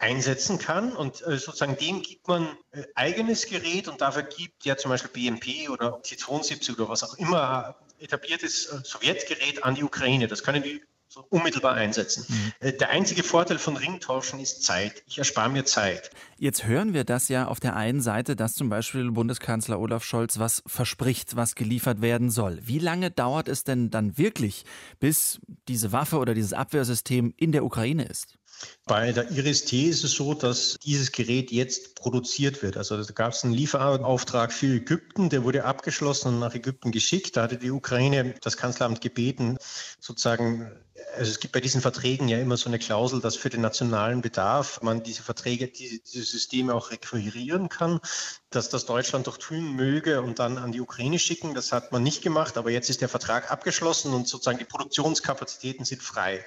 einsetzen 0.00 0.58
kann. 0.58 0.92
Und 0.92 1.24
äh, 1.26 1.38
sozusagen 1.38 1.76
dem 1.76 2.02
gibt 2.02 2.26
man 2.26 2.48
äh, 2.72 2.82
eigenes 2.94 3.46
Gerät 3.46 3.86
und 3.86 4.00
dafür 4.00 4.22
gibt 4.22 4.64
ja 4.64 4.76
zum 4.76 4.90
Beispiel 4.90 5.10
BMP 5.10 5.70
oder 5.70 6.02
T-72 6.02 6.74
oder 6.74 6.88
was 6.88 7.04
auch 7.04 7.14
immer 7.18 7.76
etabliertes 8.00 8.66
äh, 8.66 8.80
Sowjetgerät 8.82 9.62
an 9.62 9.74
die 9.74 9.84
Ukraine. 9.84 10.26
Das 10.26 10.42
können 10.42 10.62
die 10.62 10.82
unmittelbar 11.28 11.74
einsetzen. 11.74 12.24
Mhm. 12.28 12.52
Äh, 12.60 12.72
der 12.72 12.90
einzige 12.90 13.22
Vorteil 13.22 13.58
von 13.58 13.76
Ringtauschen 13.76 14.40
ist 14.40 14.62
Zeit. 14.62 15.02
Ich 15.06 15.18
erspare 15.18 15.50
mir 15.50 15.64
Zeit. 15.64 16.10
Jetzt 16.38 16.64
hören 16.64 16.94
wir 16.94 17.04
das 17.04 17.28
ja 17.28 17.46
auf 17.46 17.60
der 17.60 17.76
einen 17.76 18.00
Seite, 18.00 18.36
dass 18.36 18.54
zum 18.54 18.68
Beispiel 18.68 19.10
Bundeskanzler 19.10 19.80
Olaf 19.80 20.04
Scholz 20.04 20.38
was 20.38 20.62
verspricht, 20.66 21.36
was 21.36 21.54
geliefert 21.54 22.00
werden 22.00 22.30
soll. 22.30 22.60
Wie 22.62 22.78
lange 22.78 23.10
dauert 23.10 23.48
es 23.48 23.64
denn 23.64 23.90
dann 23.90 24.16
wirklich, 24.16 24.64
bis 24.98 25.40
diese 25.68 25.92
Waffe 25.92 26.18
oder 26.18 26.34
dieses 26.34 26.52
Abwehrsystem 26.52 27.34
in 27.36 27.52
der 27.52 27.64
Ukraine 27.64 28.04
ist? 28.04 28.36
Bei 28.86 29.12
der 29.12 29.30
Iris-T 29.30 29.88
ist 29.88 30.02
es 30.02 30.12
so, 30.12 30.34
dass 30.34 30.76
dieses 30.82 31.12
Gerät 31.12 31.52
jetzt 31.52 31.94
produziert 31.94 32.62
wird. 32.62 32.76
Also 32.76 33.00
da 33.02 33.12
gab 33.12 33.32
es 33.32 33.44
einen 33.44 33.52
Lieferauftrag 33.52 34.52
für 34.52 34.74
Ägypten, 34.76 35.28
der 35.28 35.44
wurde 35.44 35.64
abgeschlossen 35.64 36.28
und 36.28 36.38
nach 36.40 36.54
Ägypten 36.54 36.90
geschickt. 36.90 37.36
Da 37.36 37.42
hatte 37.42 37.56
die 37.56 37.70
Ukraine 37.70 38.34
das 38.40 38.56
Kanzleramt 38.56 39.00
gebeten, 39.00 39.58
sozusagen, 40.00 40.72
also 41.16 41.30
es 41.30 41.38
gibt 41.38 41.52
bei 41.52 41.60
diesen 41.60 41.80
Verträgen 41.80 42.28
ja 42.28 42.38
immer 42.38 42.56
so 42.56 42.68
eine 42.68 42.80
Klausel, 42.80 43.20
dass 43.20 43.36
für 43.36 43.48
den 43.48 43.60
nationalen 43.60 44.22
Bedarf 44.22 44.82
man 44.82 45.04
diese 45.04 45.22
Verträge, 45.22 45.68
diese, 45.68 46.00
diese 46.00 46.24
Systeme 46.24 46.74
auch 46.74 46.90
requirieren 46.90 47.68
kann, 47.68 48.00
dass 48.50 48.70
das 48.70 48.86
Deutschland 48.86 49.28
doch 49.28 49.36
tun 49.36 49.76
möge 49.76 50.20
und 50.20 50.40
dann 50.40 50.58
an 50.58 50.72
die 50.72 50.80
Ukraine 50.80 51.20
schicken. 51.20 51.54
Das 51.54 51.70
hat 51.70 51.92
man 51.92 52.02
nicht 52.02 52.22
gemacht, 52.22 52.56
aber 52.56 52.70
jetzt 52.70 52.90
ist 52.90 53.02
der 53.02 53.08
Vertrag 53.08 53.52
abgeschlossen 53.52 54.12
und 54.14 54.26
sozusagen 54.26 54.58
die 54.58 54.64
Produktionskapazitäten 54.64 55.84
sind 55.84 56.02
frei 56.02 56.44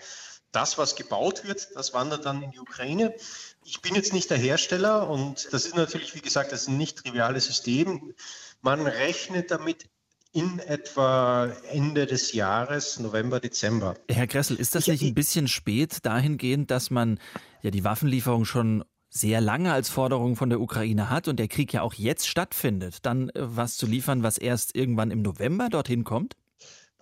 das, 0.53 0.77
was 0.77 0.95
gebaut 0.95 1.45
wird, 1.45 1.69
das 1.75 1.93
wandert 1.93 2.25
dann 2.25 2.41
in 2.41 2.51
die 2.51 2.59
Ukraine. 2.59 3.13
Ich 3.65 3.81
bin 3.81 3.95
jetzt 3.95 4.13
nicht 4.13 4.29
der 4.29 4.37
Hersteller 4.37 5.09
und 5.09 5.51
das 5.51 5.65
ist 5.65 5.75
natürlich, 5.75 6.15
wie 6.15 6.21
gesagt, 6.21 6.51
das 6.51 6.63
ist 6.63 6.67
ein 6.69 6.77
nicht 6.77 7.03
triviales 7.03 7.45
System. 7.45 8.13
Man 8.61 8.85
rechnet 8.85 9.51
damit 9.51 9.89
in 10.31 10.59
etwa 10.59 11.45
Ende 11.69 12.07
des 12.07 12.33
Jahres, 12.33 12.99
November, 12.99 13.39
Dezember. 13.39 13.95
Herr 14.09 14.27
Gressel, 14.27 14.57
ist 14.57 14.73
das 14.73 14.87
nicht 14.87 15.03
ein 15.03 15.13
bisschen 15.13 15.47
spät 15.47 15.99
dahingehend, 16.03 16.71
dass 16.71 16.89
man 16.89 17.19
ja 17.61 17.69
die 17.69 17.83
Waffenlieferung 17.83 18.45
schon 18.45 18.83
sehr 19.09 19.41
lange 19.41 19.71
als 19.71 19.89
Forderung 19.89 20.35
von 20.35 20.49
der 20.49 20.59
Ukraine 20.59 21.11
hat 21.11 21.27
und 21.27 21.37
der 21.37 21.47
Krieg 21.47 21.71
ja 21.71 21.83
auch 21.83 21.93
jetzt 21.93 22.27
stattfindet, 22.27 23.05
dann 23.05 23.29
äh, 23.29 23.33
was 23.35 23.77
zu 23.77 23.85
liefern, 23.85 24.23
was 24.23 24.39
erst 24.39 24.75
irgendwann 24.75 25.11
im 25.11 25.21
November 25.21 25.69
dorthin 25.69 26.03
kommt? 26.03 26.35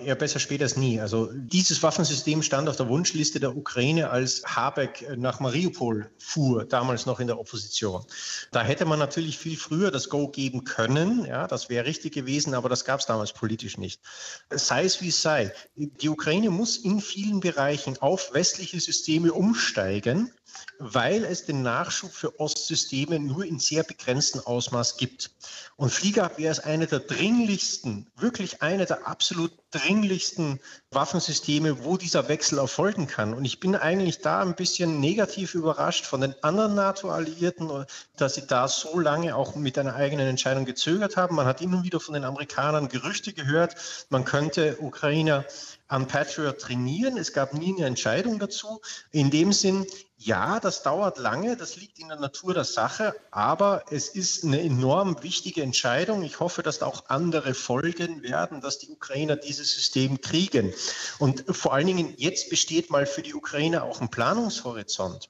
Ja, 0.04 0.16
besser 0.16 0.40
spät 0.40 0.62
als 0.62 0.78
nie. 0.78 1.00
Also 1.00 1.30
dieses 1.34 1.84
Waffensystem 1.84 2.42
stand 2.42 2.68
auf 2.70 2.76
der 2.76 2.88
Wunschliste 2.88 3.40
der 3.40 3.56
Ukraine, 3.56 4.10
als 4.10 4.44
Habeck 4.46 5.18
nach 5.18 5.40
Mariupol 5.40 6.10
fuhr, 6.18 6.66
damals 6.66 7.06
noch 7.06 7.20
in 7.20 7.28
der 7.28 7.40
Opposition. 7.40 8.04
Da 8.52 8.64
hätte 8.64 8.86
man 8.86 9.00
natürlich 9.00 9.38
viel 9.38 9.58
früher 9.58 9.92
das 9.92 10.10
Go 10.10 10.28
geben 10.28 10.64
können. 10.64 11.26
Ja, 11.26 11.48
das 11.48 11.70
wäre 11.70 11.86
richtig 11.86 12.14
gewesen, 12.14 12.54
aber 12.54 12.70
das 12.70 12.86
gab 12.86 13.00
es 13.00 13.06
damals 13.06 13.34
politisch 13.34 13.78
nicht. 13.78 14.02
Sei 14.50 14.86
es 14.86 15.02
wie 15.02 15.10
es 15.10 15.22
sei. 15.22 15.54
Die 15.76 16.10
Ukraine 16.10 16.50
muss 16.50 16.78
in 16.78 17.02
vielen 17.02 17.40
Bereichen 17.40 17.98
auf 18.02 18.34
westliche 18.34 18.80
Systeme 18.80 19.34
umsteigen 19.34 20.32
weil 20.80 21.24
es 21.24 21.46
den 21.46 21.62
Nachschub 21.62 22.12
für 22.12 22.40
Ostsysteme 22.40 23.20
nur 23.20 23.46
in 23.46 23.60
sehr 23.60 23.84
begrenztem 23.84 24.42
Ausmaß 24.42 24.98
gibt. 24.98 25.32
Und 25.76 25.92
Fliegerabwehr 25.92 26.52
ist 26.52 26.62
eine 26.62 26.88
der 26.88 27.00
dringlichsten, 27.00 28.10
wirklich 28.16 28.62
eine 28.62 28.86
der 28.86 29.08
absolut 29.08 29.54
dringlichsten 29.72 30.60
Waffensysteme, 30.94 31.86
wo 31.86 31.96
dieser 31.96 32.28
Wechsel 32.28 32.58
erfolgen 32.60 33.08
kann. 33.08 33.34
Und 33.34 33.46
ich 33.46 33.62
bin 33.62 33.78
eigentlich 33.78 34.20
da 34.20 34.42
ein 34.42 34.56
bisschen 34.56 35.00
negativ 35.00 35.56
überrascht 35.56 36.06
von 36.06 36.20
den 36.20 36.36
anderen 36.44 36.76
NATO-Alliierten, 36.76 37.86
dass 38.18 38.36
sie 38.36 38.46
da 38.46 38.68
so 38.68 39.00
lange 39.00 39.38
auch 39.38 39.56
mit 39.56 39.78
einer 39.78 39.96
eigenen 39.96 40.28
Entscheidung 40.28 40.66
gezögert 40.66 41.16
haben. 41.16 41.38
Man 41.38 41.46
hat 41.46 41.62
immer 41.62 41.84
wieder 41.84 42.02
von 42.02 42.14
den 42.14 42.26
Amerikanern 42.26 42.90
Gerüchte 42.90 43.32
gehört, 43.32 43.78
man 44.10 44.26
könnte 44.26 44.80
Ukrainer 44.82 45.46
an 45.92 46.08
Patriot 46.08 46.60
trainieren. 46.60 47.18
Es 47.18 47.34
gab 47.34 47.54
nie 47.54 47.76
eine 47.76 47.86
Entscheidung 47.86 48.40
dazu. 48.40 48.82
In 49.12 49.30
dem 49.30 49.52
Sinn, 49.52 49.86
ja, 50.18 50.60
das 50.60 50.84
dauert 50.84 51.18
lange, 51.18 51.58
das 51.58 51.76
liegt 51.76 52.00
in 52.00 52.08
der 52.08 52.20
Natur 52.20 52.54
der 52.54 52.64
Sache, 52.64 53.14
aber 53.32 53.84
es 53.90 54.08
ist 54.08 54.46
eine 54.46 54.62
enorm 54.62 55.22
wichtige 55.22 55.64
Entscheidung. 55.64 56.24
Ich 56.24 56.40
hoffe, 56.40 56.64
dass 56.64 56.80
da 56.80 56.86
auch 56.86 57.10
andere 57.10 57.54
folgen 57.54 58.22
werden, 58.22 58.62
dass 58.62 58.78
die 58.78 58.90
Ukrainer 58.90 59.36
dieses 59.36 59.74
System 59.74 60.22
kriegen. 60.22 60.74
Und 61.20 61.44
vor 61.50 61.74
allen 61.74 61.88
Dingen, 61.88 62.14
jetzt 62.18 62.50
besteht 62.50 62.90
mal 62.90 63.06
für 63.06 63.22
die 63.22 63.34
Ukrainer 63.34 63.84
auch 63.84 64.02
ein 64.02 64.10
Planungshorizont. 64.10 65.30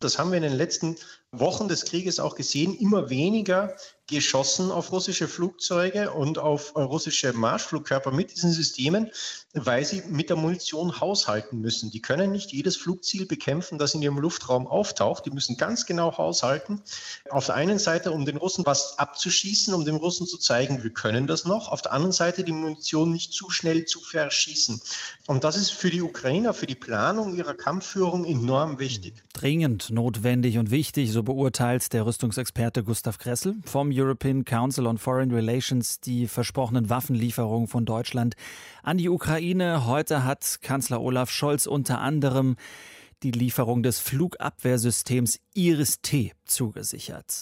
Das 0.00 0.18
haben 0.18 0.30
wir 0.32 0.36
in 0.36 0.42
den 0.42 0.52
letzten 0.52 0.96
Wochen 1.30 1.68
des 1.68 1.84
Krieges 1.84 2.20
auch 2.20 2.34
gesehen, 2.34 2.76
immer 2.76 3.08
weniger 3.08 3.76
geschossen 4.12 4.70
auf 4.70 4.92
russische 4.92 5.26
Flugzeuge 5.26 6.12
und 6.12 6.38
auf 6.38 6.76
russische 6.76 7.32
Marschflugkörper 7.32 8.12
mit 8.12 8.30
diesen 8.30 8.52
Systemen, 8.52 9.10
weil 9.54 9.84
sie 9.84 10.02
mit 10.08 10.30
der 10.30 10.36
Munition 10.36 11.00
haushalten 11.00 11.60
müssen. 11.60 11.90
Die 11.90 12.00
können 12.00 12.30
nicht 12.30 12.52
jedes 12.52 12.76
Flugziel 12.76 13.26
bekämpfen, 13.26 13.78
das 13.78 13.94
in 13.94 14.02
ihrem 14.02 14.18
Luftraum 14.18 14.66
auftaucht. 14.66 15.26
Die 15.26 15.30
müssen 15.30 15.56
ganz 15.56 15.86
genau 15.86 16.16
haushalten. 16.16 16.82
Auf 17.30 17.46
der 17.46 17.56
einen 17.56 17.78
Seite, 17.78 18.12
um 18.12 18.24
den 18.24 18.36
Russen 18.36 18.64
was 18.66 18.98
abzuschießen, 18.98 19.74
um 19.74 19.84
den 19.84 19.96
Russen 19.96 20.26
zu 20.26 20.38
zeigen, 20.38 20.82
wir 20.82 20.90
können 20.90 21.26
das 21.26 21.44
noch. 21.44 21.68
Auf 21.68 21.82
der 21.82 21.92
anderen 21.92 22.12
Seite 22.12 22.44
die 22.44 22.52
Munition 22.52 23.10
nicht 23.10 23.32
zu 23.32 23.50
schnell 23.50 23.84
zu 23.86 24.00
verschießen. 24.00 24.80
Und 25.26 25.44
das 25.44 25.56
ist 25.56 25.70
für 25.70 25.90
die 25.90 26.02
Ukrainer, 26.02 26.54
für 26.54 26.66
die 26.66 26.74
Planung 26.74 27.34
ihrer 27.34 27.54
Kampfführung 27.54 28.24
enorm 28.24 28.78
wichtig. 28.78 29.14
Dringend 29.32 29.90
notwendig 29.90 30.58
und 30.58 30.70
wichtig, 30.70 31.12
so 31.12 31.22
beurteilt 31.22 31.92
der 31.92 32.06
Rüstungsexperte 32.06 32.84
Gustav 32.84 33.18
Kressel 33.18 33.56
vom 33.64 33.90
European 34.02 34.44
Council 34.44 34.86
on 34.86 34.98
Foreign 34.98 35.30
Relations 35.30 36.00
die 36.00 36.26
versprochenen 36.26 36.90
Waffenlieferungen 36.90 37.68
von 37.68 37.84
Deutschland 37.84 38.34
an 38.82 38.98
die 38.98 39.08
Ukraine. 39.08 39.86
Heute 39.86 40.24
hat 40.24 40.58
Kanzler 40.60 41.00
Olaf 41.00 41.30
Scholz 41.30 41.66
unter 41.66 42.00
anderem 42.00 42.56
die 43.22 43.30
Lieferung 43.30 43.82
des 43.84 44.00
Flugabwehrsystems 44.00 45.38
Iris-T 45.54 46.32
zugesichert. 46.44 47.32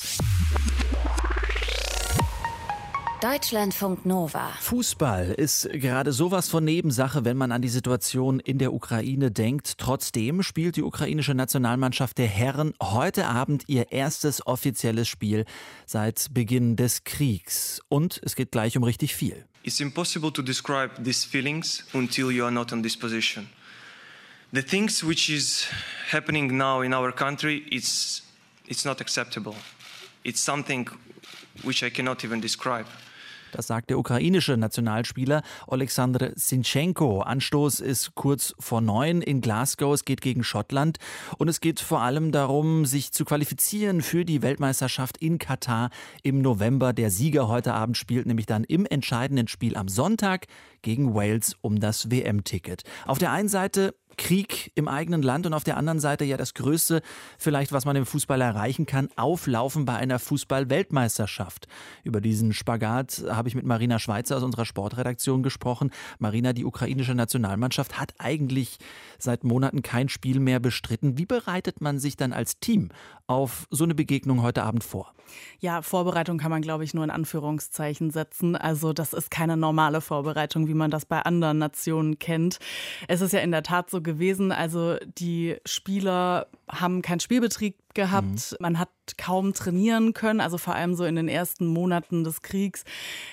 Deutschlandfunk 3.21 4.07
Nova. 4.07 4.49
Fußball 4.61 5.33
ist 5.33 5.69
gerade 5.75 6.11
sowas 6.11 6.49
von 6.49 6.65
Nebensache, 6.65 7.23
wenn 7.23 7.37
man 7.37 7.53
an 7.53 7.61
die 7.61 7.69
Situation 7.69 8.41
in 8.41 8.57
der 8.57 8.73
Ukraine 8.73 9.31
denkt. 9.31 9.77
Trotzdem 9.77 10.43
spielt 10.43 10.77
die 10.77 10.83
ukrainische 10.83 11.35
Nationalmannschaft 11.35 12.17
der 12.17 12.29
Herren 12.29 12.73
heute 12.83 13.27
Abend 13.27 13.65
ihr 13.67 13.93
erstes 13.93 14.47
offizielles 14.47 15.07
Spiel 15.07 15.45
seit 15.85 16.29
Beginn 16.33 16.77
des 16.77 17.05
Kriegs. 17.05 17.83
Und 17.91 18.23
es 18.25 18.37
geht 18.37 18.53
gleich 18.53 18.79
um 18.79 18.85
richtig 18.85 19.15
viel. 19.15 19.45
It's 19.65 19.81
impossible 19.81 20.33
to 20.33 20.41
describe 20.41 21.03
these 21.05 21.29
feelings 21.29 21.85
until 21.93 22.31
you 22.31 22.45
are 22.45 22.53
not 22.53 22.73
in 22.73 22.83
this 22.83 22.97
position. 22.97 23.51
The 24.55 24.63
things 24.63 25.05
which 25.07 25.29
is 25.29 25.67
happening 26.11 26.57
now 26.57 26.81
in 26.81 26.95
our 26.95 27.13
country, 27.13 27.65
it's, 27.71 28.23
it's 28.67 28.87
not 28.87 29.03
acceptable. 29.03 29.57
It's 30.25 30.43
something 30.43 30.89
which 31.63 31.83
I 31.83 31.91
cannot 31.91 32.25
even 32.25 32.41
describe. 32.41 32.87
Das 33.53 33.67
sagt 33.67 33.91
der 33.91 33.99
ukrainische 33.99 34.57
Nationalspieler 34.57 35.43
Alexander 35.67 36.33
Sinchenko. 36.35 37.23
Anstoß 37.23 37.81
ist 37.81 38.15
kurz 38.15 38.55
vor 38.59 38.81
neun 38.81 39.23
in 39.23 39.41
Glasgow. 39.41 39.93
Es 39.93 40.05
geht 40.05 40.21
gegen 40.21 40.45
Schottland 40.45 40.99
und 41.39 41.49
es 41.49 41.61
geht 41.61 41.81
vor 41.81 42.03
allem 42.03 42.33
darum, 42.33 42.87
sich 42.87 43.13
zu 43.13 43.25
qualifizieren 43.25 44.03
für 44.03 44.25
die 44.25 44.43
Weltmeisterschaft 44.43 45.17
in 45.19 45.39
Katar 45.39 45.91
im 46.23 46.41
November. 46.41 46.93
Der 46.93 47.11
Sieger 47.11 47.49
heute 47.49 47.75
Abend 47.75 47.97
spielt 47.97 48.27
nämlich 48.27 48.47
dann 48.47 48.65
im 48.65 48.87
entscheidenden 48.87 49.49
Spiel 49.49 49.77
am 49.77 49.89
Sonntag 49.89 50.47
gegen 50.83 51.15
Wales 51.15 51.57
um 51.61 51.81
das 51.81 52.11
WM-Ticket. 52.11 52.85
Auf 53.07 53.19
der 53.19 53.33
einen 53.33 53.49
Seite 53.49 53.95
Krieg 54.21 54.71
im 54.75 54.87
eigenen 54.87 55.23
Land 55.23 55.47
und 55.47 55.55
auf 55.55 55.65
der 55.65 55.79
anderen 55.79 55.99
Seite 55.99 56.27
ja 56.27 56.37
das 56.37 56.53
Größte, 56.53 57.01
vielleicht 57.39 57.73
was 57.73 57.87
man 57.87 57.97
im 57.97 58.05
Fußball 58.05 58.39
erreichen 58.43 58.85
kann, 58.85 59.09
auflaufen 59.17 59.87
bei 59.87 59.97
einer 59.97 60.19
Fußball-Weltmeisterschaft. 60.19 61.67
Über 62.05 62.21
diesen 62.21 62.53
Spagat 62.53 63.25
habe 63.31 63.49
ich 63.49 63.55
mit 63.55 63.65
Marina 63.65 63.99
Schweizer 63.99 64.37
aus 64.37 64.43
unserer 64.43 64.67
Sportredaktion 64.67 65.43
gesprochen. 65.43 65.91
Marina, 66.19 66.53
die 66.53 66.67
ukrainische 66.67 67.15
Nationalmannschaft 67.15 67.99
hat 67.99 68.13
eigentlich 68.19 68.77
seit 69.19 69.43
Monaten 69.43 69.81
kein 69.81 70.11
Spiel 70.11 70.39
mehr 70.39 70.61
bestritten. 70.61 71.17
Wie 71.17 71.27
bereitet 71.27 71.81
man 71.81 71.99
sich 71.99 72.17
dann 72.19 72.35
als 72.35 72.61
Team 72.61 72.91
auf 73.27 73.67
so 73.71 73.85
eine 73.85 73.95
Begegnung 73.95 74.43
heute 74.43 74.65
Abend 74.65 74.85
vor? 74.85 75.15
Ja, 75.61 75.83
Vorbereitung 75.83 76.39
kann 76.39 76.51
man, 76.51 76.63
glaube 76.63 76.85
ich, 76.85 76.95
nur 76.95 77.05
in 77.05 77.11
Anführungszeichen 77.11 78.11
setzen. 78.11 78.57
Also 78.57 78.93
das 78.93 79.13
ist 79.13 79.31
keine 79.31 79.57
normale 79.57 80.01
Vorbereitung, 80.01 80.67
wie 80.69 80.75
man 80.75 80.91
das 80.91 81.07
bei 81.07 81.23
anderen 81.23 81.59
Nationen 81.59 82.19
kennt. 82.19 82.59
Es 83.09 83.21
ist 83.21 83.33
ja 83.33 83.41
in 83.41 83.53
der 83.53 83.63
Tat 83.63 83.91
so 83.91 84.01
gewesen, 84.13 84.53
also 84.53 84.97
die 85.19 85.57
Spieler 85.65 86.47
haben 86.69 87.03
keinen 87.03 87.21
Spielbetrieb 87.21 87.75
gehabt. 87.95 88.53
Mhm. 88.53 88.57
Man 88.61 88.79
hat 88.79 88.89
kaum 89.19 89.53
trainieren 89.53 90.13
können, 90.13 90.41
also 90.41 90.59
vor 90.59 90.75
allem 90.75 90.95
so 90.95 91.05
in 91.05 91.17
den 91.17 91.29
ersten 91.29 91.67
Monaten 91.67 92.25
des 92.25 92.43
Kriegs. 92.43 92.85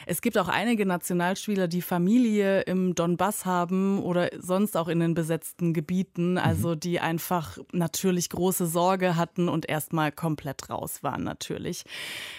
Es 0.06 0.22
gibt 0.22 0.38
auch 0.38 0.48
einige 0.48 0.86
Nationalspieler, 0.86 1.68
die 1.68 1.82
Familie 1.82 2.62
im 2.62 2.96
Donbass 2.96 3.46
haben 3.46 4.02
oder 4.02 4.30
sonst 4.40 4.76
auch 4.78 4.88
in 4.88 5.00
den 5.00 5.14
besetzten 5.14 5.74
Gebieten, 5.74 6.32
mhm. 6.32 6.38
also 6.38 6.76
die 6.76 7.00
einfach 7.00 7.58
natürlich 7.72 8.30
große 8.30 8.68
Sorge 8.68 9.16
hatten 9.16 9.50
und 9.50 9.70
erstmal 9.70 10.12
komplett 10.12 10.70
raus 10.70 11.04
waren 11.04 11.24
natürlich. 11.24 11.84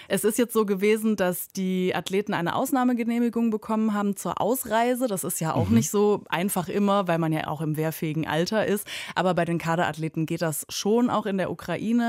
Es 0.09 0.25
ist 0.25 0.39
jetzt 0.39 0.53
so 0.53 0.67
gewesen, 0.67 1.17
dass 1.17 1.49
die 1.49 1.95
Athleten 1.95 2.35
eine 2.35 2.55
Ausnahmegenehmigung 2.55 3.51
bekommen 3.51 3.95
haben 3.95 4.17
zur 4.17 4.41
Ausreise. 4.41 5.07
Das 5.07 5.25
ist 5.25 5.41
ja 5.41 5.55
auch 5.55 5.69
mhm. 5.69 5.77
nicht 5.77 5.91
so 5.91 6.25
einfach 6.29 6.69
immer, 6.69 7.09
weil 7.09 7.19
man 7.19 7.33
ja 7.33 7.47
auch 7.49 7.61
im 7.61 7.77
wehrfähigen 7.77 8.27
Alter 8.27 8.67
ist. 8.67 8.87
Aber 9.15 9.35
bei 9.35 9.45
den 9.45 9.59
Kaderathleten 9.59 10.27
geht 10.27 10.43
das 10.43 10.67
schon 10.69 11.11
auch 11.11 11.27
in 11.27 11.39
der 11.39 11.51
Ukraine. 11.51 12.08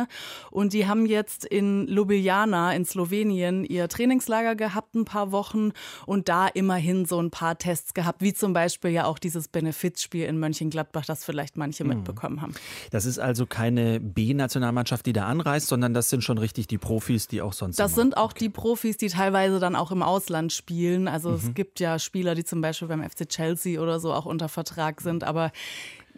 Und 0.51 0.73
die 0.73 0.87
haben 0.87 1.05
jetzt 1.05 1.45
in 1.45 1.87
Ljubljana 1.87 2.73
in 2.73 2.85
Slowenien 2.85 3.63
ihr 3.63 3.87
Trainingslager 3.87 4.55
gehabt, 4.55 4.95
ein 4.95 5.05
paar 5.05 5.31
Wochen. 5.31 5.71
Und 6.05 6.29
da 6.29 6.47
immerhin 6.47 7.05
so 7.05 7.21
ein 7.21 7.31
paar 7.31 7.57
Tests 7.57 7.93
gehabt, 7.93 8.21
wie 8.21 8.33
zum 8.33 8.53
Beispiel 8.53 8.91
ja 8.91 9.05
auch 9.05 9.19
dieses 9.19 9.47
Benefizspiel 9.47 10.25
in 10.25 10.39
Mönchengladbach, 10.39 11.05
das 11.05 11.23
vielleicht 11.23 11.57
manche 11.57 11.83
mhm. 11.83 11.89
mitbekommen 11.91 12.41
haben. 12.41 12.53
Das 12.91 13.05
ist 13.05 13.19
also 13.19 13.45
keine 13.45 13.99
B-Nationalmannschaft, 13.99 15.05
die 15.05 15.13
da 15.13 15.25
anreist, 15.27 15.67
sondern 15.67 15.93
das 15.93 16.09
sind 16.09 16.23
schon 16.23 16.37
richtig 16.37 16.67
die 16.67 16.77
Profis, 16.77 17.27
die 17.27 17.41
auch 17.41 17.53
sonst. 17.53 17.79
Das 17.79 17.95
sind 17.95 18.17
auch 18.17 18.31
okay. 18.31 18.45
die 18.45 18.49
Profis, 18.49 18.97
die 18.97 19.07
teilweise 19.07 19.59
dann 19.59 19.75
auch 19.75 19.91
im 19.91 20.03
Ausland 20.03 20.53
spielen. 20.53 21.07
Also 21.07 21.29
mhm. 21.29 21.35
es 21.35 21.53
gibt 21.53 21.79
ja 21.79 21.99
Spieler, 21.99 22.35
die 22.35 22.43
zum 22.43 22.61
Beispiel 22.61 22.87
beim 22.87 23.07
FC 23.07 23.27
Chelsea 23.27 23.81
oder 23.81 23.99
so 23.99 24.13
auch 24.13 24.25
unter 24.25 24.49
Vertrag 24.49 25.01
sind, 25.01 25.23
aber 25.23 25.51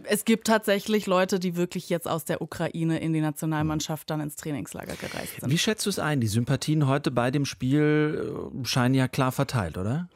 es 0.06 0.26
gibt 0.26 0.48
tatsächlich 0.48 1.08
Leute, 1.08 1.40
die 1.40 1.56
wirklich 1.56 1.90
jetzt 1.90 2.08
aus 2.08 2.26
der 2.26 2.42
Ukraine 2.42 3.00
in 3.00 3.14
die 3.14 3.22
Nationalmannschaft 3.22 4.10
dann 4.10 4.22
ins 4.22 4.36
Trainingslager 4.36 4.96
gereist 4.96 5.40
sind. 5.40 5.50
Wie 5.50 5.58
schätzt 5.58 5.86
du 5.86 5.90
es 5.90 6.00
ein? 6.00 6.22
Die 6.22 6.28
Sympathien 6.28 6.88
heute 6.88 7.12
bei 7.12 7.32
dem 7.32 7.46
Spiel 7.46 8.52
äh, 8.62 8.66
scheinen 8.66 8.96
ja 8.96 9.08
klar 9.08 9.32
verteilt, 9.32 9.78
oder? 9.78 10.10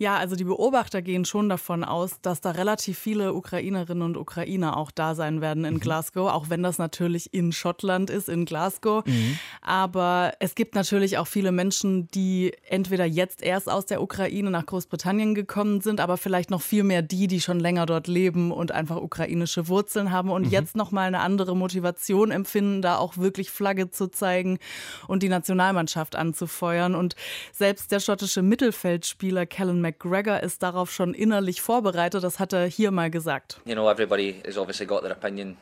Ja, 0.00 0.16
also 0.16 0.34
die 0.34 0.44
Beobachter 0.44 1.02
gehen 1.02 1.26
schon 1.26 1.50
davon 1.50 1.84
aus, 1.84 2.22
dass 2.22 2.40
da 2.40 2.52
relativ 2.52 2.98
viele 2.98 3.34
Ukrainerinnen 3.34 4.02
und 4.02 4.16
Ukrainer 4.16 4.78
auch 4.78 4.90
da 4.90 5.14
sein 5.14 5.42
werden 5.42 5.66
in 5.66 5.74
mhm. 5.74 5.80
Glasgow, 5.80 6.30
auch 6.30 6.48
wenn 6.48 6.62
das 6.62 6.78
natürlich 6.78 7.34
in 7.34 7.52
Schottland 7.52 8.08
ist, 8.08 8.30
in 8.30 8.46
Glasgow. 8.46 9.04
Mhm. 9.04 9.38
Aber 9.60 10.32
es 10.40 10.54
gibt 10.54 10.74
natürlich 10.74 11.18
auch 11.18 11.26
viele 11.26 11.52
Menschen, 11.52 12.08
die 12.12 12.54
entweder 12.66 13.04
jetzt 13.04 13.42
erst 13.42 13.68
aus 13.68 13.84
der 13.84 14.00
Ukraine 14.00 14.50
nach 14.50 14.64
Großbritannien 14.64 15.34
gekommen 15.34 15.82
sind, 15.82 16.00
aber 16.00 16.16
vielleicht 16.16 16.48
noch 16.48 16.62
viel 16.62 16.82
mehr 16.82 17.02
die, 17.02 17.26
die 17.26 17.42
schon 17.42 17.60
länger 17.60 17.84
dort 17.84 18.08
leben 18.08 18.52
und 18.52 18.72
einfach 18.72 18.96
ukrainische 18.96 19.68
Wurzeln 19.68 20.10
haben 20.10 20.30
und 20.30 20.46
mhm. 20.46 20.50
jetzt 20.50 20.76
noch 20.76 20.92
mal 20.92 21.08
eine 21.08 21.20
andere 21.20 21.54
Motivation 21.54 22.30
empfinden, 22.30 22.80
da 22.80 22.96
auch 22.96 23.18
wirklich 23.18 23.50
Flagge 23.50 23.90
zu 23.90 24.06
zeigen 24.06 24.60
und 25.08 25.22
die 25.22 25.28
Nationalmannschaft 25.28 26.16
anzufeuern. 26.16 26.94
Und 26.94 27.16
selbst 27.52 27.92
der 27.92 28.00
schottische 28.00 28.40
Mittelfeldspieler 28.40 29.44
Callum 29.44 29.89
McGregor 29.90 30.40
ist 30.40 30.62
darauf 30.62 30.92
schon 30.92 31.14
innerlich 31.14 31.60
vorbereitet. 31.60 32.22
Das 32.22 32.38
hat 32.38 32.52
er 32.52 32.66
hier 32.66 32.92
mal 32.92 33.10
gesagt. 33.10 33.60
You 33.64 33.74
know, 33.74 33.90
everybody 33.90 34.40
has 34.46 34.56
obviously 34.56 34.86
got 34.86 35.02
their 35.02 35.12
opinion. 35.12 35.56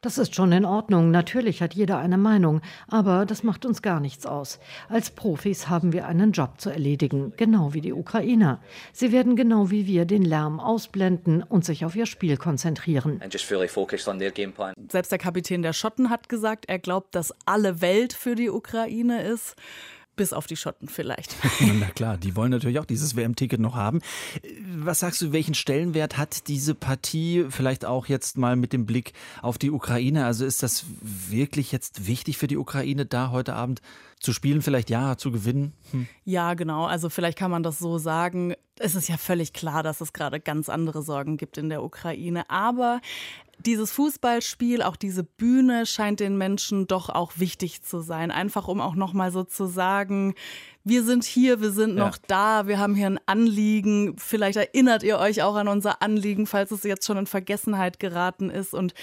Das 0.00 0.18
ist 0.18 0.34
schon 0.36 0.52
in 0.52 0.64
Ordnung. 0.64 1.10
Natürlich 1.10 1.60
hat 1.60 1.74
jeder 1.74 1.98
eine 1.98 2.18
Meinung, 2.18 2.60
aber 2.86 3.26
das 3.26 3.42
macht 3.42 3.66
uns 3.66 3.82
gar 3.82 3.98
nichts 3.98 4.26
aus. 4.26 4.60
Als 4.88 5.10
Profis 5.10 5.68
haben 5.68 5.92
wir 5.92 6.06
einen 6.06 6.30
Job 6.30 6.60
zu 6.60 6.70
erledigen, 6.70 7.32
genau 7.36 7.74
wie 7.74 7.80
die 7.80 7.92
Ukrainer. 7.92 8.60
Sie 8.92 9.10
werden 9.10 9.34
genau 9.34 9.72
wie 9.72 9.88
wir 9.88 10.04
den 10.04 10.22
Lärm 10.22 10.60
ausblenden 10.60 11.42
und 11.42 11.64
sich 11.64 11.84
auf 11.84 11.96
ihr 11.96 12.06
Spiel 12.06 12.36
konzentrieren. 12.36 13.20
Selbst 14.88 15.10
der 15.10 15.18
Kapitän 15.18 15.62
der 15.62 15.72
Schotten 15.72 16.08
hat 16.08 16.28
gesagt, 16.28 16.66
er 16.68 16.78
glaubt, 16.78 17.16
dass 17.16 17.34
alle 17.44 17.80
Welt 17.80 18.12
für 18.12 18.36
die 18.36 18.50
Ukraine 18.50 19.24
ist 19.24 19.56
bis 20.18 20.34
auf 20.34 20.46
die 20.46 20.56
Schotten 20.56 20.88
vielleicht. 20.88 21.34
Na 21.60 21.86
klar, 21.86 22.18
die 22.18 22.36
wollen 22.36 22.50
natürlich 22.50 22.78
auch 22.78 22.84
dieses 22.84 23.16
WM-Ticket 23.16 23.60
noch 23.60 23.74
haben. 23.74 24.00
Was 24.76 24.98
sagst 24.98 25.22
du, 25.22 25.32
welchen 25.32 25.54
Stellenwert 25.54 26.18
hat 26.18 26.48
diese 26.48 26.74
Partie 26.74 27.46
vielleicht 27.48 27.86
auch 27.86 28.06
jetzt 28.06 28.36
mal 28.36 28.56
mit 28.56 28.74
dem 28.74 28.84
Blick 28.84 29.14
auf 29.40 29.56
die 29.56 29.70
Ukraine? 29.70 30.26
Also 30.26 30.44
ist 30.44 30.62
das 30.62 30.84
wirklich 31.00 31.72
jetzt 31.72 32.06
wichtig 32.06 32.36
für 32.36 32.48
die 32.48 32.58
Ukraine, 32.58 33.06
da 33.06 33.30
heute 33.30 33.54
Abend 33.54 33.80
zu 34.20 34.32
spielen, 34.32 34.62
vielleicht 34.62 34.90
ja, 34.90 35.16
zu 35.16 35.30
gewinnen? 35.30 35.72
Hm. 35.92 36.08
Ja, 36.24 36.54
genau. 36.54 36.84
Also 36.86 37.08
vielleicht 37.08 37.38
kann 37.38 37.50
man 37.50 37.62
das 37.62 37.78
so 37.78 37.98
sagen. 37.98 38.54
Es 38.78 38.94
ist 38.94 39.08
ja 39.08 39.16
völlig 39.16 39.52
klar, 39.52 39.82
dass 39.82 40.00
es 40.00 40.12
gerade 40.12 40.40
ganz 40.40 40.68
andere 40.68 41.02
Sorgen 41.02 41.36
gibt 41.36 41.58
in 41.58 41.68
der 41.68 41.82
Ukraine. 41.82 42.48
Aber 42.50 43.00
dieses 43.58 43.90
Fußballspiel, 43.92 44.82
auch 44.82 44.96
diese 44.96 45.24
Bühne 45.24 45.86
scheint 45.86 46.20
den 46.20 46.38
Menschen 46.38 46.86
doch 46.86 47.08
auch 47.08 47.32
wichtig 47.36 47.82
zu 47.82 48.00
sein. 48.00 48.30
Einfach 48.30 48.68
um 48.68 48.80
auch 48.80 48.94
nochmal 48.94 49.32
so 49.32 49.44
zu 49.44 49.66
sagen, 49.66 50.34
wir 50.88 51.04
sind 51.04 51.24
hier, 51.24 51.60
wir 51.60 51.70
sind 51.70 51.94
noch 51.94 52.16
ja. 52.16 52.22
da, 52.26 52.66
wir 52.66 52.78
haben 52.78 52.94
hier 52.94 53.06
ein 53.06 53.20
Anliegen. 53.26 54.16
Vielleicht 54.18 54.56
erinnert 54.56 55.02
ihr 55.02 55.18
euch 55.18 55.42
auch 55.42 55.56
an 55.56 55.68
unser 55.68 56.02
Anliegen, 56.02 56.46
falls 56.46 56.70
es 56.70 56.82
jetzt 56.82 57.06
schon 57.06 57.16
in 57.16 57.26
Vergessenheit 57.26 58.00
geraten 58.00 58.50
ist. 58.50 58.74
Und 58.74 58.94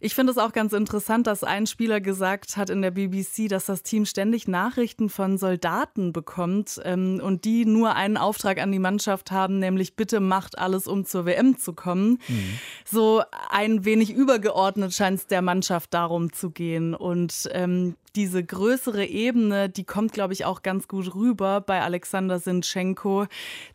ich 0.00 0.14
finde 0.14 0.32
es 0.32 0.38
auch 0.38 0.52
ganz 0.52 0.72
interessant, 0.72 1.26
dass 1.26 1.44
ein 1.44 1.66
Spieler 1.66 2.00
gesagt 2.00 2.56
hat 2.56 2.70
in 2.70 2.82
der 2.82 2.90
BBC, 2.90 3.48
dass 3.48 3.66
das 3.66 3.82
Team 3.82 4.06
ständig 4.06 4.48
Nachrichten 4.48 5.08
von 5.08 5.38
Soldaten 5.38 6.12
bekommt 6.12 6.80
ähm, 6.84 7.20
und 7.22 7.44
die 7.44 7.64
nur 7.64 7.94
einen 7.94 8.16
Auftrag 8.16 8.60
an 8.60 8.72
die 8.72 8.78
Mannschaft 8.78 9.30
haben, 9.30 9.58
nämlich 9.58 9.96
bitte 9.96 10.20
macht 10.20 10.58
alles, 10.58 10.86
um 10.86 11.04
zur 11.04 11.26
WM 11.26 11.58
zu 11.58 11.72
kommen. 11.72 12.18
Mhm. 12.28 12.58
So 12.84 13.22
ein 13.50 13.84
wenig 13.84 14.12
übergeordnet 14.12 14.94
scheint 14.94 15.20
es 15.20 15.26
der 15.26 15.42
Mannschaft 15.42 15.94
darum 15.94 16.32
zu 16.32 16.50
gehen. 16.50 16.94
Und 16.94 17.48
ähm, 17.52 17.96
diese 18.16 18.44
größere 18.44 19.04
Ebene, 19.04 19.68
die 19.68 19.84
kommt, 19.84 20.12
glaube 20.12 20.32
ich, 20.32 20.44
auch 20.44 20.62
ganz 20.62 20.88
gut 20.88 21.14
rüber 21.14 21.60
bei 21.60 21.80
Alexander 21.80 22.38
Sinchenko, 22.38 23.26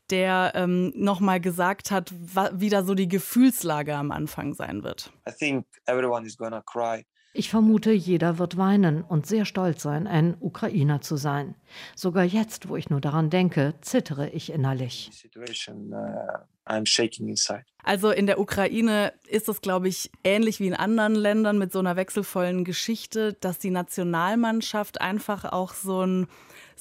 der 0.09 0.53
ähm, 0.55 0.93
nochmal 0.95 1.39
gesagt 1.39 1.91
hat, 1.91 2.13
wie 2.53 2.69
da 2.69 2.83
so 2.83 2.95
die 2.95 3.07
Gefühlslage 3.07 3.95
am 3.95 4.11
Anfang 4.11 4.53
sein 4.53 4.83
wird. 4.83 5.11
I 5.27 5.31
think 5.31 5.65
everyone 5.85 6.25
is 6.25 6.37
gonna 6.37 6.61
cry. 6.61 7.05
Ich 7.31 7.49
vermute, 7.49 7.91
jeder 7.91 8.39
wird 8.39 8.57
weinen 8.57 9.03
und 9.03 9.27
sehr 9.27 9.45
stolz 9.45 9.83
sein, 9.83 10.07
ein 10.07 10.35
Ukrainer 10.39 11.01
zu 11.01 11.15
sein. 11.15 11.53
Sogar 11.95 12.23
jetzt, 12.23 12.69
wo 12.69 12.75
ich 12.75 12.89
nur 12.89 13.01
daran 13.01 13.29
denke, 13.29 13.75
zittere 13.81 14.29
ich 14.29 14.51
innerlich. 14.51 15.11
Uh, 16.69 16.83
also 17.83 18.11
in 18.11 18.27
der 18.27 18.39
Ukraine 18.39 19.13
ist 19.27 19.49
es, 19.49 19.61
glaube 19.61 19.87
ich, 19.87 20.11
ähnlich 20.23 20.59
wie 20.59 20.67
in 20.67 20.75
anderen 20.75 21.15
Ländern 21.15 21.57
mit 21.57 21.71
so 21.71 21.79
einer 21.79 21.95
wechselvollen 21.95 22.63
Geschichte, 22.63 23.33
dass 23.33 23.57
die 23.57 23.71
Nationalmannschaft 23.71 25.01
einfach 25.01 25.45
auch 25.45 25.73
so 25.73 26.05
ein 26.05 26.27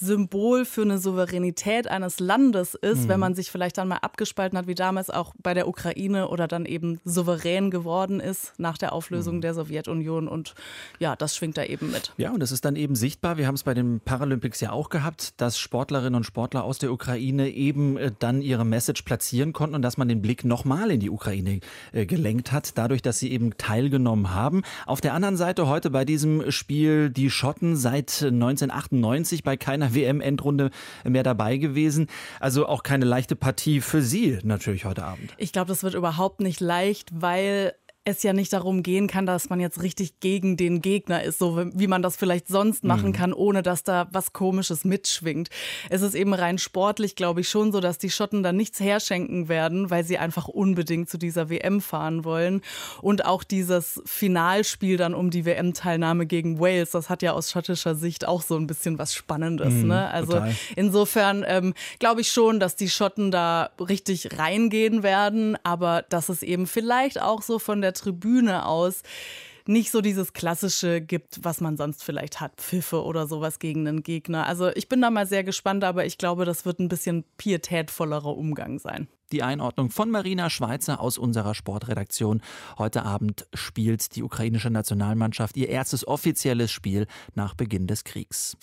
Symbol 0.01 0.65
für 0.65 0.83
eine 0.83 0.99
Souveränität 0.99 1.89
eines 1.89 2.21
Landes 2.21 2.75
ist, 2.75 3.05
mhm. 3.05 3.09
wenn 3.09 3.21
man 3.21 3.35
sich 3.35 3.51
vielleicht 3.51 3.79
dann 3.79 3.89
mal 3.89 3.97
abgespalten 3.97 4.57
hat, 4.57 4.67
wie 4.67 4.75
damals 4.75 5.11
auch 5.11 5.35
bei 5.43 5.55
der 5.55 5.69
Ukraine 5.69 6.29
oder 6.29 6.47
dann 6.47 6.67
eben 6.67 7.01
souverän 7.05 7.71
geworden 7.71 8.21
ist 8.21 8.53
nach 8.59 8.79
der 8.79 8.93
Auflösung 8.93 9.37
mhm. 9.37 9.41
der 9.41 9.55
Sowjetunion. 9.55 10.29
Und 10.29 10.55
ja, 10.99 11.17
das 11.17 11.37
schwingt 11.37 11.57
da 11.57 11.65
eben 11.65 11.91
mit. 11.91 12.13
Ja, 12.17 12.31
und 12.31 12.41
das 12.41 12.53
ist 12.53 12.65
dann 12.65 12.77
eben 12.77 12.95
sichtbar. 12.95 13.39
Wir 13.39 13.47
haben 13.47 13.57
es 13.57 13.65
bei 13.65 13.75
den 13.75 14.01
Paralympics 14.01 14.61
ja 14.61 14.71
auch 14.71 14.89
gehabt, 14.89 15.41
dass 15.41 15.59
Sportlerinnen 15.59 16.15
und 16.15 16.25
Sportler 16.25 16.65
aus 16.65 16.79
der 16.79 16.93
Ukraine 16.93 17.51
eben 17.51 17.97
äh, 17.97 18.13
dann 18.19 18.41
ihre 18.41 18.65
Message 18.65 19.03
platzieren 19.03 19.53
konnten 19.53 19.75
und 19.75 19.83
dass 19.83 19.97
man 19.97 20.09
den 20.09 20.23
Blick 20.23 20.45
nochmal 20.45 20.91
in 20.91 21.01
die 21.01 21.11
Ukraine 21.11 21.61
äh, 21.93 22.07
gelenkt 22.07 22.53
hat, 22.53 22.79
dadurch, 22.79 23.03
dass 23.03 23.19
sie 23.19 23.33
eben 23.33 23.57
teilgenommen 23.59 24.33
haben. 24.33 24.63
Auf 24.87 25.01
der 25.01 25.15
anderen 25.15 25.37
Seite 25.37 25.67
heute 25.67 25.91
bei 25.91 26.05
diesem 26.05 26.51
Spiel 26.51 27.11
die 27.11 27.31
Schotten 27.31 27.77
seit 27.77 28.23
1998 28.23 29.43
bei 29.43 29.57
keiner 29.57 29.88
keiner 29.89 29.95
WM-Endrunde 29.95 30.71
mehr 31.05 31.23
dabei 31.23 31.57
gewesen. 31.57 32.09
Also 32.41 32.67
auch 32.67 32.83
keine 32.83 33.05
leichte 33.05 33.37
Partie 33.37 33.81
für 33.81 34.03
Sie 34.03 34.39
natürlich 34.43 34.85
heute 34.85 35.05
Abend. 35.05 35.35
Ich 35.37 35.53
glaube, 35.53 35.69
das 35.69 35.83
wird 35.83 35.95
überhaupt 35.95 36.41
nicht 36.41 36.61
leicht, 36.61 37.11
weil 37.13 37.75
es 38.09 38.23
ja 38.23 38.33
nicht 38.33 38.53
darum 38.53 38.83
gehen 38.83 39.07
kann, 39.07 39.27
dass 39.27 39.51
man 39.51 39.61
jetzt 39.61 39.83
richtig 39.83 40.21
gegen 40.21 40.57
den 40.57 40.81
Gegner 40.81 41.23
ist, 41.23 41.39
so 41.39 41.65
wie 41.75 41.87
man 41.87 42.03
das 42.03 42.17
vielleicht 42.17 42.49
sonst 42.49 42.85
machen 42.85 43.09
mhm. 43.09 43.13
kann, 43.13 43.33
ohne 43.33 43.63
dass 43.63 43.83
da 43.83 44.09
was 44.11 44.33
Komisches 44.33 44.85
mitschwingt. 44.85 45.49
Es 45.91 46.03
ist 46.03 46.15
eben 46.15 46.35
rein 46.35 46.59
sportlich, 46.59 47.17
glaube 47.17 47.41
ich, 47.41 47.49
schon 47.49 47.73
so, 47.73 47.81
dass 47.81 47.99
die 47.99 48.11
Schotten 48.11 48.43
da 48.43 48.53
nichts 48.53 48.81
herschenken 48.81 49.49
werden, 49.49 49.91
weil 49.91 50.05
sie 50.05 50.19
einfach 50.19 50.49
unbedingt 50.49 51.11
zu 51.11 51.19
dieser 51.19 51.51
WM 51.51 51.81
fahren 51.81 52.25
wollen. 52.25 52.63
Und 53.03 53.25
auch 53.25 53.45
dieses 53.45 54.01
Finalspiel 54.05 54.97
dann 54.97 55.15
um 55.15 55.31
die 55.31 55.45
WM-Teilnahme 55.45 56.27
gegen 56.27 56.59
Wales, 56.61 56.91
das 56.91 57.11
hat 57.11 57.23
ja 57.23 57.33
aus 57.33 57.51
schottischer 57.51 57.95
Sicht 57.95 58.27
auch 58.27 58.43
so 58.43 58.57
ein 58.57 58.67
bisschen 58.67 58.99
was 58.99 59.15
Spannendes. 59.15 59.73
Mhm, 59.73 59.89
ne? 59.89 60.11
Also 60.11 60.33
total. 60.33 60.55
insofern 60.77 61.45
ähm, 61.47 61.75
glaube 61.99 62.21
ich 62.21 62.31
schon, 62.31 62.61
dass 62.61 62.77
die 62.77 62.89
Schotten 62.89 63.31
da 63.31 63.71
richtig 63.79 64.39
reingehen 64.39 65.03
werden, 65.03 65.57
aber 65.63 66.05
dass 66.09 66.29
es 66.29 66.43
eben 66.43 66.67
vielleicht 66.67 67.21
auch 67.21 67.43
so 67.43 67.59
von 67.59 67.81
der 67.81 67.95
Tribüne 67.99 68.67
aus 68.67 69.03
nicht 69.69 69.91
so 69.91 70.01
dieses 70.01 70.33
Klassische 70.33 71.03
gibt, 71.03 71.45
was 71.45 71.61
man 71.61 71.77
sonst 71.77 72.03
vielleicht 72.03 72.41
hat, 72.41 72.57
Pfiffe 72.57 73.05
oder 73.05 73.27
sowas 73.27 73.59
gegen 73.59 73.87
einen 73.87 74.03
Gegner. 74.03 74.47
Also 74.47 74.71
ich 74.71 74.89
bin 74.89 75.03
da 75.03 75.11
mal 75.11 75.27
sehr 75.27 75.45
gespannt, 75.45 75.85
aber 75.85 76.07
ich 76.07 76.17
glaube, 76.17 76.47
das 76.47 76.65
wird 76.65 76.81
ein 76.81 76.89
bisschen 76.89 77.25
pietätvollerer 77.37 78.35
Umgang 78.37 78.79
sein. 78.79 79.09
Die 79.31 79.43
Einordnung 79.43 79.91
von 79.91 80.11
Marina 80.11 80.49
Schweizer 80.49 81.01
aus 81.01 81.19
unserer 81.19 81.55
Sportredaktion. 81.55 82.41
Heute 82.79 83.05
Abend 83.05 83.47
spielt 83.53 84.17
die 84.17 84.23
ukrainische 84.23 84.71
Nationalmannschaft 84.71 85.55
ihr 85.59 85.69
erstes 85.69 86.09
offizielles 86.09 86.73
Spiel 86.73 87.07
nach 87.35 87.53
Beginn 87.53 87.87
des 87.87 88.05
Kriegs. 88.05 88.57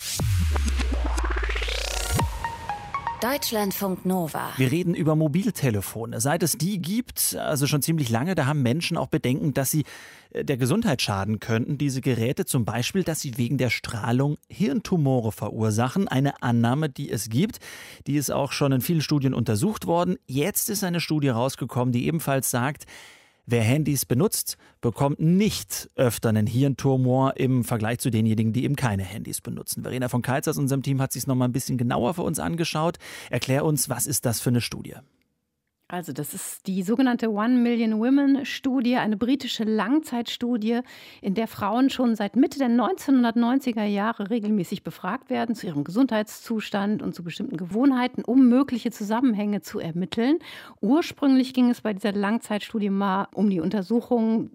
Deutschlandfunk 3.26 4.06
Nova. 4.06 4.50
Wir 4.56 4.70
reden 4.70 4.94
über 4.94 5.16
Mobiltelefone. 5.16 6.20
Seit 6.20 6.44
es 6.44 6.58
die 6.58 6.80
gibt, 6.80 7.34
also 7.34 7.66
schon 7.66 7.82
ziemlich 7.82 8.08
lange, 8.08 8.36
da 8.36 8.46
haben 8.46 8.62
Menschen 8.62 8.96
auch 8.96 9.08
Bedenken, 9.08 9.52
dass 9.52 9.72
sie 9.72 9.82
äh, 10.30 10.44
der 10.44 10.56
Gesundheit 10.56 11.02
schaden 11.02 11.40
könnten. 11.40 11.76
Diese 11.76 12.00
Geräte 12.00 12.44
zum 12.44 12.64
Beispiel, 12.64 13.02
dass 13.02 13.20
sie 13.20 13.36
wegen 13.36 13.58
der 13.58 13.70
Strahlung 13.70 14.38
Hirntumore 14.48 15.32
verursachen. 15.32 16.06
Eine 16.06 16.40
Annahme, 16.40 16.88
die 16.88 17.10
es 17.10 17.28
gibt. 17.28 17.58
Die 18.06 18.14
ist 18.14 18.30
auch 18.30 18.52
schon 18.52 18.70
in 18.70 18.80
vielen 18.80 19.00
Studien 19.00 19.34
untersucht 19.34 19.88
worden. 19.88 20.18
Jetzt 20.26 20.70
ist 20.70 20.84
eine 20.84 21.00
Studie 21.00 21.30
rausgekommen, 21.30 21.90
die 21.90 22.06
ebenfalls 22.06 22.52
sagt, 22.52 22.84
Wer 23.48 23.62
Handys 23.62 24.04
benutzt, 24.04 24.56
bekommt 24.80 25.20
nicht 25.20 25.88
öfter 25.94 26.30
einen 26.30 26.48
Hirntumor 26.48 27.36
im 27.36 27.62
Vergleich 27.62 28.00
zu 28.00 28.10
denjenigen, 28.10 28.52
die 28.52 28.64
eben 28.64 28.74
keine 28.74 29.04
Handys 29.04 29.40
benutzen. 29.40 29.84
Verena 29.84 30.08
von 30.08 30.22
aus 30.48 30.58
unserem 30.58 30.82
Team 30.82 31.00
hat 31.00 31.12
sich 31.12 31.22
es 31.22 31.26
noch 31.28 31.36
mal 31.36 31.44
ein 31.44 31.52
bisschen 31.52 31.78
genauer 31.78 32.14
für 32.14 32.22
uns 32.22 32.40
angeschaut. 32.40 32.98
Erklär 33.30 33.64
uns, 33.64 33.88
was 33.88 34.08
ist 34.08 34.26
das 34.26 34.40
für 34.40 34.50
eine 34.50 34.60
Studie? 34.60 34.96
Also 35.88 36.12
das 36.12 36.34
ist 36.34 36.66
die 36.66 36.82
sogenannte 36.82 37.30
One 37.30 37.58
Million 37.58 38.00
Women 38.00 38.44
Studie, 38.44 38.96
eine 38.96 39.16
britische 39.16 39.62
Langzeitstudie, 39.62 40.80
in 41.22 41.34
der 41.34 41.46
Frauen 41.46 41.90
schon 41.90 42.16
seit 42.16 42.34
Mitte 42.34 42.58
der 42.58 42.70
1990er 42.70 43.84
Jahre 43.84 44.28
regelmäßig 44.28 44.82
befragt 44.82 45.30
werden 45.30 45.54
zu 45.54 45.68
ihrem 45.68 45.84
Gesundheitszustand 45.84 47.02
und 47.02 47.14
zu 47.14 47.22
bestimmten 47.22 47.56
Gewohnheiten, 47.56 48.24
um 48.24 48.48
mögliche 48.48 48.90
Zusammenhänge 48.90 49.60
zu 49.60 49.78
ermitteln. 49.78 50.40
Ursprünglich 50.80 51.54
ging 51.54 51.70
es 51.70 51.82
bei 51.82 51.92
dieser 51.92 52.10
Langzeitstudie 52.10 52.90
mal 52.90 53.28
um 53.32 53.48
die 53.48 53.60
Untersuchung 53.60 54.50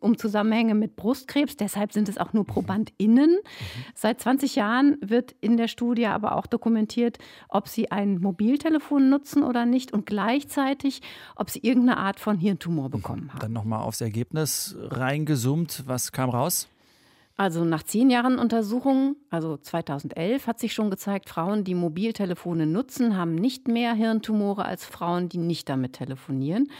um 0.00 0.16
Zusammenhänge 0.16 0.74
mit 0.74 0.96
Brustkrebs, 0.96 1.58
deshalb 1.58 1.92
sind 1.92 2.08
es 2.08 2.16
auch 2.16 2.32
nur 2.32 2.46
ProbandInnen. 2.46 3.36
Seit 3.94 4.18
20 4.18 4.56
Jahren 4.56 4.96
wird 5.02 5.34
in 5.42 5.58
der 5.58 5.68
Studie 5.68 6.06
aber 6.06 6.36
auch 6.36 6.46
dokumentiert, 6.46 7.18
ob 7.50 7.68
sie 7.68 7.90
ein 7.90 8.18
Mobiltelefon 8.18 9.10
nutzen 9.10 9.42
oder 9.42 9.66
nicht 9.66 9.92
und 9.92 10.06
gleichzeitig 10.06 10.69
gleichzeitig, 10.70 11.02
ob 11.36 11.50
sie 11.50 11.60
irgendeine 11.60 11.98
Art 11.98 12.20
von 12.20 12.38
Hirntumor 12.38 12.88
mhm. 12.88 12.92
bekommen 12.92 13.30
haben. 13.32 13.40
Dann 13.40 13.52
nochmal 13.52 13.82
aufs 13.82 14.00
Ergebnis 14.00 14.76
reingezoomt. 14.78 15.84
Was 15.86 16.12
kam 16.12 16.30
raus? 16.30 16.68
Also 17.36 17.64
nach 17.64 17.82
zehn 17.82 18.10
Jahren 18.10 18.38
Untersuchungen, 18.38 19.16
also 19.30 19.56
2011, 19.56 20.46
hat 20.46 20.60
sich 20.60 20.74
schon 20.74 20.90
gezeigt, 20.90 21.30
Frauen, 21.30 21.64
die 21.64 21.74
Mobiltelefone 21.74 22.66
nutzen, 22.66 23.16
haben 23.16 23.34
nicht 23.34 23.66
mehr 23.66 23.94
Hirntumore 23.94 24.66
als 24.66 24.84
Frauen, 24.84 25.30
die 25.30 25.38
nicht 25.38 25.70
damit 25.70 25.94
telefonieren. 25.94 26.70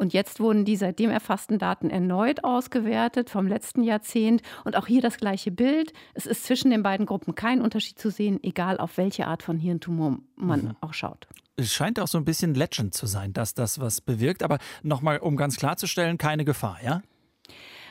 Und 0.00 0.14
jetzt 0.14 0.40
wurden 0.40 0.64
die 0.64 0.76
seitdem 0.76 1.10
erfassten 1.10 1.58
Daten 1.58 1.90
erneut 1.90 2.42
ausgewertet 2.42 3.28
vom 3.28 3.46
letzten 3.46 3.82
Jahrzehnt. 3.82 4.40
Und 4.64 4.74
auch 4.74 4.86
hier 4.86 5.02
das 5.02 5.18
gleiche 5.18 5.50
Bild. 5.50 5.92
Es 6.14 6.24
ist 6.24 6.44
zwischen 6.44 6.70
den 6.70 6.82
beiden 6.82 7.04
Gruppen 7.04 7.34
kein 7.34 7.60
Unterschied 7.60 7.98
zu 7.98 8.10
sehen, 8.10 8.42
egal 8.42 8.78
auf 8.78 8.96
welche 8.96 9.26
Art 9.26 9.42
von 9.42 9.58
Hirntumor 9.58 10.16
man 10.36 10.62
mhm. 10.62 10.76
auch 10.80 10.94
schaut 10.94 11.28
es 11.56 11.74
scheint 11.74 12.00
auch 12.00 12.08
so 12.08 12.16
ein 12.16 12.24
bisschen 12.24 12.54
Legend 12.54 12.94
zu 12.94 13.04
sein, 13.04 13.34
dass 13.34 13.52
das 13.52 13.78
was 13.80 14.00
bewirkt. 14.00 14.42
Aber 14.42 14.58
nochmal, 14.82 15.18
um 15.18 15.36
ganz 15.36 15.56
klarzustellen, 15.56 16.16
keine 16.16 16.46
Gefahr, 16.46 16.78
ja? 16.82 17.02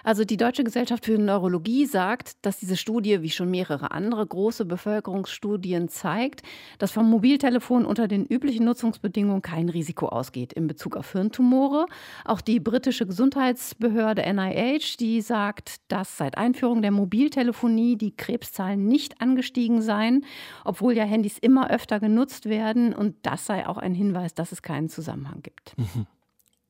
Also 0.03 0.23
die 0.23 0.38
Deutsche 0.38 0.63
Gesellschaft 0.63 1.05
für 1.05 1.17
Neurologie 1.17 1.85
sagt, 1.85 2.45
dass 2.45 2.59
diese 2.59 2.77
Studie, 2.77 3.21
wie 3.21 3.29
schon 3.29 3.51
mehrere 3.51 3.91
andere 3.91 4.25
große 4.25 4.65
Bevölkerungsstudien 4.65 5.89
zeigt, 5.89 6.41
dass 6.77 6.91
vom 6.91 7.09
Mobiltelefon 7.09 7.85
unter 7.85 8.07
den 8.07 8.25
üblichen 8.25 8.65
Nutzungsbedingungen 8.65 9.41
kein 9.41 9.69
Risiko 9.69 10.07
ausgeht 10.07 10.53
in 10.53 10.67
Bezug 10.67 10.95
auf 10.95 11.12
Hirntumore. 11.12 11.85
Auch 12.25 12.41
die 12.41 12.59
britische 12.59 13.05
Gesundheitsbehörde 13.05 14.21
NIH, 14.33 14.97
die 14.99 15.21
sagt, 15.21 15.77
dass 15.88 16.17
seit 16.17 16.38
Einführung 16.38 16.81
der 16.81 16.91
Mobiltelefonie 16.91 17.97
die 17.97 18.15
Krebszahlen 18.15 18.85
nicht 18.88 19.21
angestiegen 19.21 19.81
seien, 19.81 20.25
obwohl 20.65 20.93
ja 20.93 21.03
Handys 21.03 21.38
immer 21.38 21.69
öfter 21.69 21.99
genutzt 21.99 22.45
werden. 22.45 22.93
Und 22.93 23.15
das 23.23 23.45
sei 23.45 23.67
auch 23.67 23.77
ein 23.77 23.93
Hinweis, 23.93 24.33
dass 24.33 24.51
es 24.51 24.62
keinen 24.62 24.89
Zusammenhang 24.89 25.41
gibt. 25.41 25.77
Mhm. 25.77 26.07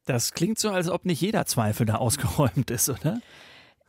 Das 0.10 0.34
klingt 0.34 0.58
so, 0.58 0.72
als 0.72 0.90
ob 0.90 1.06
nicht 1.06 1.22
jeder 1.22 1.46
Zweifel 1.46 1.86
da 1.86 1.96
ausgeräumt 1.98 2.72
ist, 2.72 2.90
oder? 2.90 3.22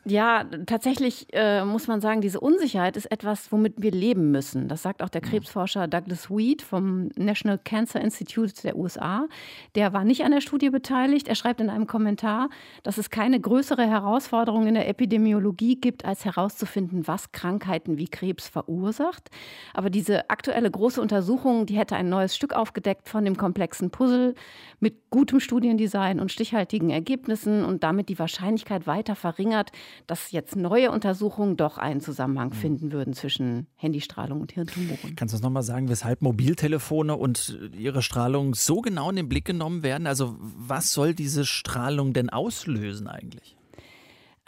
Ja, 0.06 0.44
tatsächlich 0.64 1.26
äh, 1.34 1.62
muss 1.62 1.86
man 1.86 2.00
sagen, 2.00 2.22
diese 2.22 2.40
Unsicherheit 2.40 2.96
ist 2.96 3.12
etwas, 3.12 3.52
womit 3.52 3.74
wir 3.82 3.90
leben 3.90 4.30
müssen. 4.30 4.66
Das 4.66 4.82
sagt 4.82 5.02
auch 5.02 5.10
der 5.10 5.20
Krebsforscher 5.20 5.88
Douglas 5.88 6.30
Weed 6.30 6.62
vom 6.62 7.10
National 7.16 7.58
Cancer 7.58 8.00
Institute 8.00 8.54
der 8.62 8.76
USA. 8.76 9.28
Der 9.74 9.92
war 9.92 10.04
nicht 10.04 10.24
an 10.24 10.30
der 10.30 10.40
Studie 10.40 10.70
beteiligt. 10.70 11.28
Er 11.28 11.34
schreibt 11.34 11.60
in 11.60 11.68
einem 11.68 11.86
Kommentar, 11.86 12.48
dass 12.82 12.96
es 12.96 13.10
keine 13.10 13.38
größere 13.38 13.86
Herausforderung 13.86 14.66
in 14.66 14.72
der 14.72 14.88
Epidemiologie 14.88 15.76
gibt, 15.76 16.06
als 16.06 16.24
herauszufinden, 16.24 17.06
was 17.06 17.32
Krankheiten 17.32 17.98
wie 17.98 18.08
Krebs 18.08 18.48
verursacht. 18.48 19.28
Aber 19.74 19.90
diese 19.90 20.30
aktuelle 20.30 20.70
große 20.70 21.02
Untersuchung, 21.02 21.66
die 21.66 21.76
hätte 21.76 21.96
ein 21.96 22.08
neues 22.08 22.34
Stück 22.34 22.54
aufgedeckt 22.54 23.10
von 23.10 23.26
dem 23.26 23.36
komplexen 23.36 23.90
Puzzle 23.90 24.34
mit 24.78 25.10
gutem 25.10 25.40
Studiendesign 25.40 26.20
und 26.20 26.32
stichhaltigen 26.32 26.88
Ergebnissen 26.88 27.66
und 27.66 27.84
damit 27.84 28.08
die 28.08 28.18
Wahrscheinlichkeit 28.18 28.86
weiter 28.86 29.14
verringert, 29.14 29.72
dass 30.06 30.30
jetzt 30.32 30.56
neue 30.56 30.90
Untersuchungen 30.90 31.56
doch 31.56 31.78
einen 31.78 32.00
Zusammenhang 32.00 32.50
mhm. 32.50 32.54
finden 32.54 32.92
würden 32.92 33.14
zwischen 33.14 33.66
Handystrahlung 33.76 34.40
und 34.40 34.52
Hirntumoren. 34.52 35.16
Kannst 35.16 35.32
du 35.32 35.36
uns 35.36 35.42
nochmal 35.42 35.62
sagen, 35.62 35.88
weshalb 35.88 36.22
Mobiltelefone 36.22 37.16
und 37.16 37.58
ihre 37.76 38.02
Strahlung 38.02 38.54
so 38.54 38.80
genau 38.80 39.10
in 39.10 39.16
den 39.16 39.28
Blick 39.28 39.44
genommen 39.44 39.82
werden? 39.82 40.06
Also 40.06 40.36
was 40.40 40.92
soll 40.92 41.14
diese 41.14 41.44
Strahlung 41.44 42.12
denn 42.12 42.30
auslösen 42.30 43.08
eigentlich? 43.08 43.56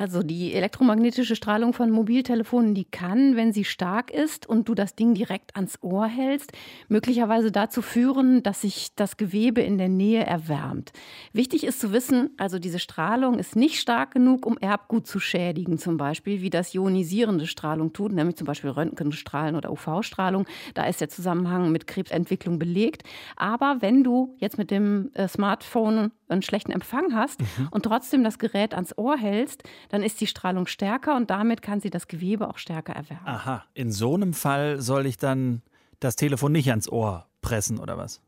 Also 0.02 0.24
die 0.24 0.52
elektromagnetische 0.52 1.36
Strahlung 1.36 1.72
von 1.72 1.88
Mobiltelefonen, 1.92 2.74
die 2.74 2.86
kann, 2.86 3.36
wenn 3.36 3.52
sie 3.52 3.62
stark 3.62 4.10
ist 4.10 4.48
und 4.48 4.68
du 4.68 4.74
das 4.74 4.96
Ding 4.96 5.14
direkt 5.14 5.54
ans 5.54 5.78
Ohr 5.80 6.08
hältst, 6.08 6.50
möglicherweise 6.88 7.52
dazu 7.52 7.82
führen, 7.82 8.42
dass 8.42 8.62
sich 8.62 8.96
das 8.96 9.16
Gewebe 9.16 9.60
in 9.60 9.78
der 9.78 9.88
Nähe 9.88 10.26
erwärmt. 10.26 10.90
Wichtig 11.32 11.62
ist 11.62 11.78
zu 11.78 11.92
wissen, 11.92 12.30
also 12.36 12.58
diese 12.58 12.80
Strahlung 12.80 13.38
ist 13.38 13.54
nicht 13.54 13.78
stark 13.78 14.14
genug, 14.14 14.44
um 14.44 14.58
Erbgut 14.58 15.06
zu 15.06 15.20
schädigen, 15.20 15.78
zum 15.78 15.98
Beispiel, 15.98 16.42
wie 16.42 16.50
das 16.50 16.74
ionisierende 16.74 17.46
Strahlung 17.46 17.92
tut, 17.92 18.10
nämlich 18.10 18.34
zum 18.34 18.48
Beispiel 18.48 18.70
Röntgenstrahlen 18.70 19.54
oder 19.54 19.70
UV-Strahlung. 19.70 20.46
Da 20.74 20.86
ist 20.86 21.00
der 21.00 21.10
Zusammenhang 21.10 21.70
mit 21.70 21.86
Krebsentwicklung 21.86 22.58
belegt. 22.58 23.04
Aber 23.36 23.76
wenn 23.78 24.02
du 24.02 24.34
jetzt 24.38 24.58
mit 24.58 24.72
dem 24.72 25.12
äh, 25.14 25.28
Smartphone 25.28 26.10
einen 26.32 26.42
schlechten 26.42 26.72
Empfang 26.72 27.14
hast 27.14 27.40
mhm. 27.40 27.68
und 27.70 27.84
trotzdem 27.84 28.24
das 28.24 28.38
Gerät 28.38 28.74
ans 28.74 28.96
Ohr 28.98 29.16
hältst, 29.16 29.62
dann 29.92 30.02
ist 30.02 30.22
die 30.22 30.26
Strahlung 30.26 30.66
stärker 30.66 31.14
und 31.16 31.28
damit 31.28 31.60
kann 31.60 31.80
sie 31.80 31.90
das 31.90 32.08
Gewebe 32.08 32.48
auch 32.48 32.56
stärker 32.56 32.94
erwärmen. 32.94 33.26
Aha, 33.26 33.62
in 33.74 33.92
so 33.92 34.14
einem 34.14 34.32
Fall 34.32 34.80
soll 34.80 35.04
ich 35.04 35.18
dann 35.18 35.60
das 36.00 36.16
Telefon 36.16 36.52
nicht 36.52 36.70
ans 36.70 36.88
Ohr 36.88 37.26
pressen 37.42 37.78
oder 37.78 37.98
was? 37.98 38.22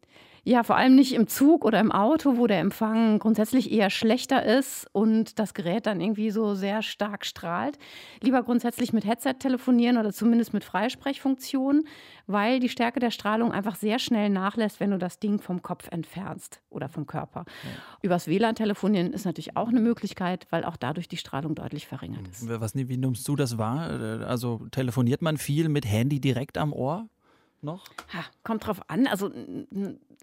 Ja, 0.47 0.63
vor 0.63 0.77
allem 0.77 0.95
nicht 0.95 1.15
im 1.15 1.27
Zug 1.27 1.65
oder 1.65 1.81
im 1.81 1.91
Auto, 1.91 2.37
wo 2.37 2.47
der 2.47 2.61
Empfang 2.61 3.19
grundsätzlich 3.19 3.73
eher 3.73 3.89
schlechter 3.89 4.45
ist 4.45 4.87
und 4.93 5.39
das 5.39 5.55
Gerät 5.55 5.87
dann 5.87 6.03
irgendwie 6.03 6.31
so 6.31 6.55
sehr 6.55 6.83
stark 6.83 7.25
strahlt. 7.25 7.79
Lieber 8.21 8.43
grundsätzlich 8.43 8.93
mit 8.93 9.07
Headset 9.07 9.35
telefonieren 9.39 9.97
oder 9.97 10.13
zumindest 10.13 10.53
mit 10.53 10.63
Freisprechfunktion, 10.63 11.87
weil 12.27 12.61
die 12.61 12.69
Stärke 12.69 13.01
der 13.01 13.11
Strahlung 13.11 13.53
einfach 13.53 13.77
sehr 13.77 13.99
schnell 13.99 14.29
nachlässt, 14.29 14.81
wenn 14.81 14.91
du 14.91 14.99
das 14.99 15.19
Ding 15.19 15.41
vom 15.41 15.63
Kopf 15.63 15.89
entfernst 15.91 16.61
oder 16.69 16.91
vom 16.91 17.07
Körper. 17.07 17.47
Ja. 17.63 17.71
Übers 18.03 18.29
WLAN 18.29 18.55
telefonieren 18.55 19.15
ist 19.15 19.25
natürlich 19.25 19.57
auch 19.57 19.69
eine 19.69 19.81
Möglichkeit, 19.81 20.47
weil 20.51 20.65
auch 20.65 20.77
dadurch 20.77 21.09
die 21.09 21.17
Strahlung 21.17 21.55
deutlich 21.55 21.87
verringert 21.87 22.29
ist. 22.29 22.47
Was, 22.49 22.75
wie 22.75 22.97
nimmst 22.99 23.27
du 23.27 23.35
das 23.35 23.57
wahr? 23.57 23.89
Also 24.27 24.67
telefoniert 24.71 25.23
man 25.23 25.39
viel 25.39 25.71
mit 25.71 25.87
Handy 25.87 26.21
direkt 26.21 26.59
am 26.59 26.75
Ohr? 26.75 27.09
Noch? 27.64 27.87
Ha, 28.12 28.24
kommt 28.42 28.66
drauf 28.66 28.81
an. 28.88 29.07
Also 29.07 29.31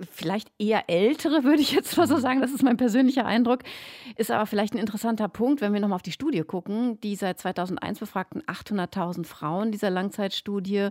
vielleicht 0.10 0.52
eher 0.58 0.90
ältere, 0.90 1.44
würde 1.44 1.62
ich 1.62 1.72
jetzt 1.72 1.98
mal 1.98 2.08
so 2.08 2.18
sagen. 2.18 2.42
Das 2.42 2.52
ist 2.52 2.64
mein 2.64 2.78
persönlicher 2.78 3.26
Eindruck. 3.26 3.64
Ist 4.16 4.32
aber 4.32 4.46
vielleicht 4.46 4.74
ein 4.74 4.80
interessanter 4.80 5.28
Punkt, 5.28 5.62
wenn 5.62 5.74
wir 5.74 5.80
nochmal 5.80 5.98
auf 5.98 6.02
die 6.02 6.12
Studie 6.12 6.42
gucken. 6.42 7.00
Die 7.02 7.16
seit 7.16 7.40
2001 7.40 8.00
befragten 8.00 8.42
800.000 8.44 9.26
Frauen 9.26 9.72
dieser 9.72 9.90
Langzeitstudie, 9.90 10.90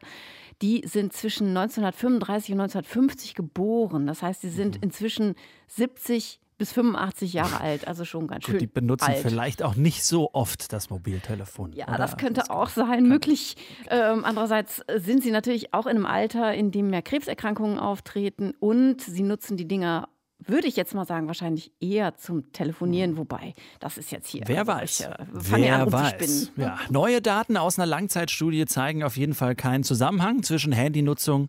die 0.62 0.82
sind 0.86 1.12
zwischen 1.12 1.48
1935 1.48 2.52
und 2.52 2.60
1950 2.60 3.34
geboren. 3.34 4.06
Das 4.06 4.22
heißt, 4.22 4.42
sie 4.42 4.50
sind 4.50 4.76
mhm. 4.76 4.82
inzwischen 4.84 5.34
70 5.68 6.40
bis 6.60 6.72
85 6.72 7.32
Jahre 7.32 7.58
alt, 7.58 7.88
also 7.88 8.04
schon 8.04 8.28
ganz 8.28 8.44
Gut, 8.44 8.52
schön. 8.52 8.58
Die 8.58 8.66
benutzen 8.66 9.06
alt. 9.06 9.20
vielleicht 9.20 9.62
auch 9.62 9.76
nicht 9.76 10.04
so 10.04 10.34
oft 10.34 10.74
das 10.74 10.90
Mobiltelefon. 10.90 11.72
Ja, 11.72 11.88
oder? 11.88 11.96
das 11.96 12.18
könnte 12.18 12.40
das 12.40 12.50
auch 12.50 12.68
sein. 12.68 13.08
Möglich. 13.08 13.56
Ähm, 13.88 14.26
andererseits 14.26 14.84
sind 14.96 15.22
sie 15.22 15.30
natürlich 15.30 15.72
auch 15.72 15.86
in 15.86 15.96
einem 15.96 16.04
Alter, 16.04 16.52
in 16.52 16.70
dem 16.70 16.90
mehr 16.90 17.00
Krebserkrankungen 17.00 17.78
auftreten 17.78 18.52
und 18.60 19.00
sie 19.00 19.22
nutzen 19.22 19.56
die 19.56 19.66
Dinger 19.66 20.10
würde 20.46 20.68
ich 20.68 20.76
jetzt 20.76 20.94
mal 20.94 21.04
sagen, 21.06 21.26
wahrscheinlich 21.26 21.70
eher 21.80 22.16
zum 22.16 22.50
Telefonieren, 22.52 23.18
wobei 23.18 23.52
das 23.78 23.98
ist 23.98 24.10
jetzt 24.10 24.28
hier. 24.28 24.42
Wer 24.46 24.60
also 24.60 24.72
weiß? 24.72 25.00
Ich, 25.00 25.06
äh, 25.06 25.26
Wer 25.32 25.82
an, 25.82 25.92
weiß? 25.92 26.52
Ja. 26.56 26.78
Neue 26.88 27.20
Daten 27.20 27.58
aus 27.58 27.78
einer 27.78 27.86
Langzeitstudie 27.86 28.64
zeigen 28.64 29.02
auf 29.02 29.18
jeden 29.18 29.34
Fall 29.34 29.54
keinen 29.54 29.84
Zusammenhang 29.84 30.42
zwischen 30.42 30.72
Handynutzung 30.72 31.48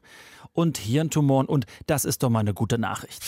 und 0.51 0.77
Hirntumoren 0.77 1.47
und 1.47 1.65
das 1.87 2.03
ist 2.05 2.23
doch 2.23 2.29
mal 2.29 2.39
eine 2.39 2.53
gute 2.53 2.77
Nachricht. 2.77 3.23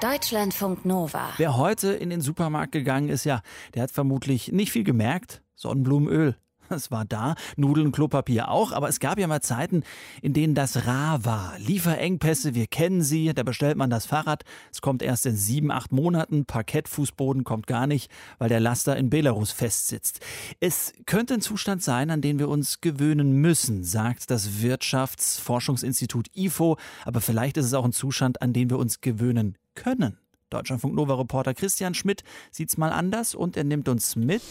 Deutschlandfunk 0.00 0.86
Nova. 0.86 1.28
Wer 1.36 1.58
heute 1.58 1.92
in 1.92 2.08
den 2.08 2.22
Supermarkt 2.22 2.72
gegangen 2.72 3.10
ist, 3.10 3.24
ja, 3.24 3.42
der 3.74 3.82
hat 3.82 3.90
vermutlich 3.90 4.50
nicht 4.50 4.72
viel 4.72 4.82
gemerkt. 4.82 5.42
Sonnenblumenöl, 5.56 6.36
es 6.70 6.90
war 6.90 7.04
da, 7.04 7.34
Nudeln, 7.56 7.92
Klopapier 7.92 8.48
auch, 8.48 8.72
aber 8.72 8.88
es 8.88 8.98
gab 8.98 9.18
ja 9.18 9.26
mal 9.26 9.42
Zeiten, 9.42 9.82
in 10.22 10.32
denen 10.32 10.54
das 10.54 10.86
rar 10.86 11.26
war. 11.26 11.52
Lieferengpässe, 11.58 12.54
wir 12.54 12.66
kennen 12.66 13.02
sie, 13.02 13.34
da 13.34 13.42
bestellt 13.42 13.76
man 13.76 13.90
das 13.90 14.06
Fahrrad, 14.06 14.44
es 14.72 14.80
kommt 14.80 15.02
erst 15.02 15.26
in 15.26 15.36
sieben, 15.36 15.70
acht 15.70 15.92
Monaten, 15.92 16.46
Parkettfußboden 16.46 17.44
kommt 17.44 17.66
gar 17.66 17.86
nicht, 17.86 18.10
weil 18.38 18.48
der 18.48 18.60
Laster 18.60 18.96
in 18.96 19.10
Belarus 19.10 19.52
festsitzt. 19.52 20.20
Es 20.60 20.94
könnte 21.04 21.34
ein 21.34 21.42
Zustand 21.42 21.82
sein, 21.82 22.10
an 22.10 22.22
den 22.22 22.38
wir 22.38 22.48
uns 22.48 22.80
gewöhnen 22.80 23.32
müssen, 23.32 23.84
sagt 23.84 24.30
das 24.30 24.62
Wirtschaftsforschungsinstitut 24.62 26.28
IFO, 26.34 26.78
aber 27.04 27.20
vielleicht 27.20 27.58
ist 27.58 27.66
es 27.66 27.74
auch 27.74 27.84
ein 27.84 27.92
Zustand, 27.92 28.40
an 28.40 28.54
den 28.54 28.70
wir 28.70 28.78
uns 28.78 29.02
gewöhnen 29.02 29.58
können. 29.80 30.18
Deutschlandfunk 30.50 30.94
Nova 30.94 31.14
Reporter 31.14 31.54
Christian 31.54 31.94
Schmidt 31.94 32.22
sieht's 32.50 32.76
mal 32.76 32.92
anders 32.92 33.34
und 33.34 33.56
er 33.56 33.64
nimmt 33.64 33.88
uns 33.88 34.16
mit 34.16 34.42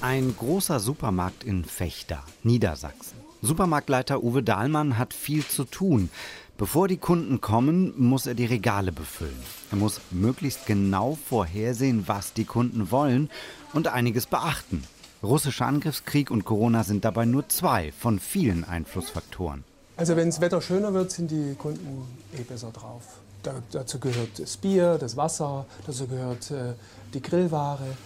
ein 0.00 0.34
großer 0.36 0.80
Supermarkt 0.80 1.44
in 1.44 1.64
Fechter, 1.64 2.24
Niedersachsen. 2.42 3.18
Supermarktleiter 3.42 4.22
Uwe 4.22 4.42
Dahlmann 4.42 4.98
hat 4.98 5.12
viel 5.12 5.46
zu 5.46 5.64
tun. 5.64 6.10
Bevor 6.56 6.88
die 6.88 6.96
Kunden 6.98 7.40
kommen, 7.40 7.94
muss 7.96 8.26
er 8.26 8.34
die 8.34 8.44
Regale 8.44 8.92
befüllen. 8.92 9.38
Er 9.70 9.78
muss 9.78 10.00
möglichst 10.10 10.66
genau 10.66 11.18
vorhersehen, 11.26 12.04
was 12.06 12.32
die 12.32 12.44
Kunden 12.44 12.90
wollen 12.90 13.30
und 13.72 13.88
einiges 13.88 14.26
beachten. 14.26 14.84
Russischer 15.22 15.66
Angriffskrieg 15.66 16.30
und 16.30 16.44
Corona 16.44 16.84
sind 16.84 17.04
dabei 17.04 17.24
nur 17.24 17.48
zwei 17.48 17.92
von 17.92 18.18
vielen 18.18 18.64
Einflussfaktoren. 18.64 19.64
Also 19.96 20.16
wenn 20.16 20.28
das 20.28 20.40
Wetter 20.40 20.62
schöner 20.62 20.94
wird, 20.94 21.10
sind 21.10 21.30
die 21.30 21.54
Kunden 21.58 22.06
eh 22.38 22.42
besser 22.42 22.70
drauf. 22.70 23.02
Da, 23.42 23.54
dazu 23.70 23.98
gehört 23.98 24.38
das 24.38 24.56
Bier, 24.56 24.98
das 24.98 25.16
Wasser, 25.16 25.64
dazu 25.86 26.06
gehört 26.06 26.50
äh, 26.50 26.74
die 27.14 27.22
Grillware. 27.22 27.96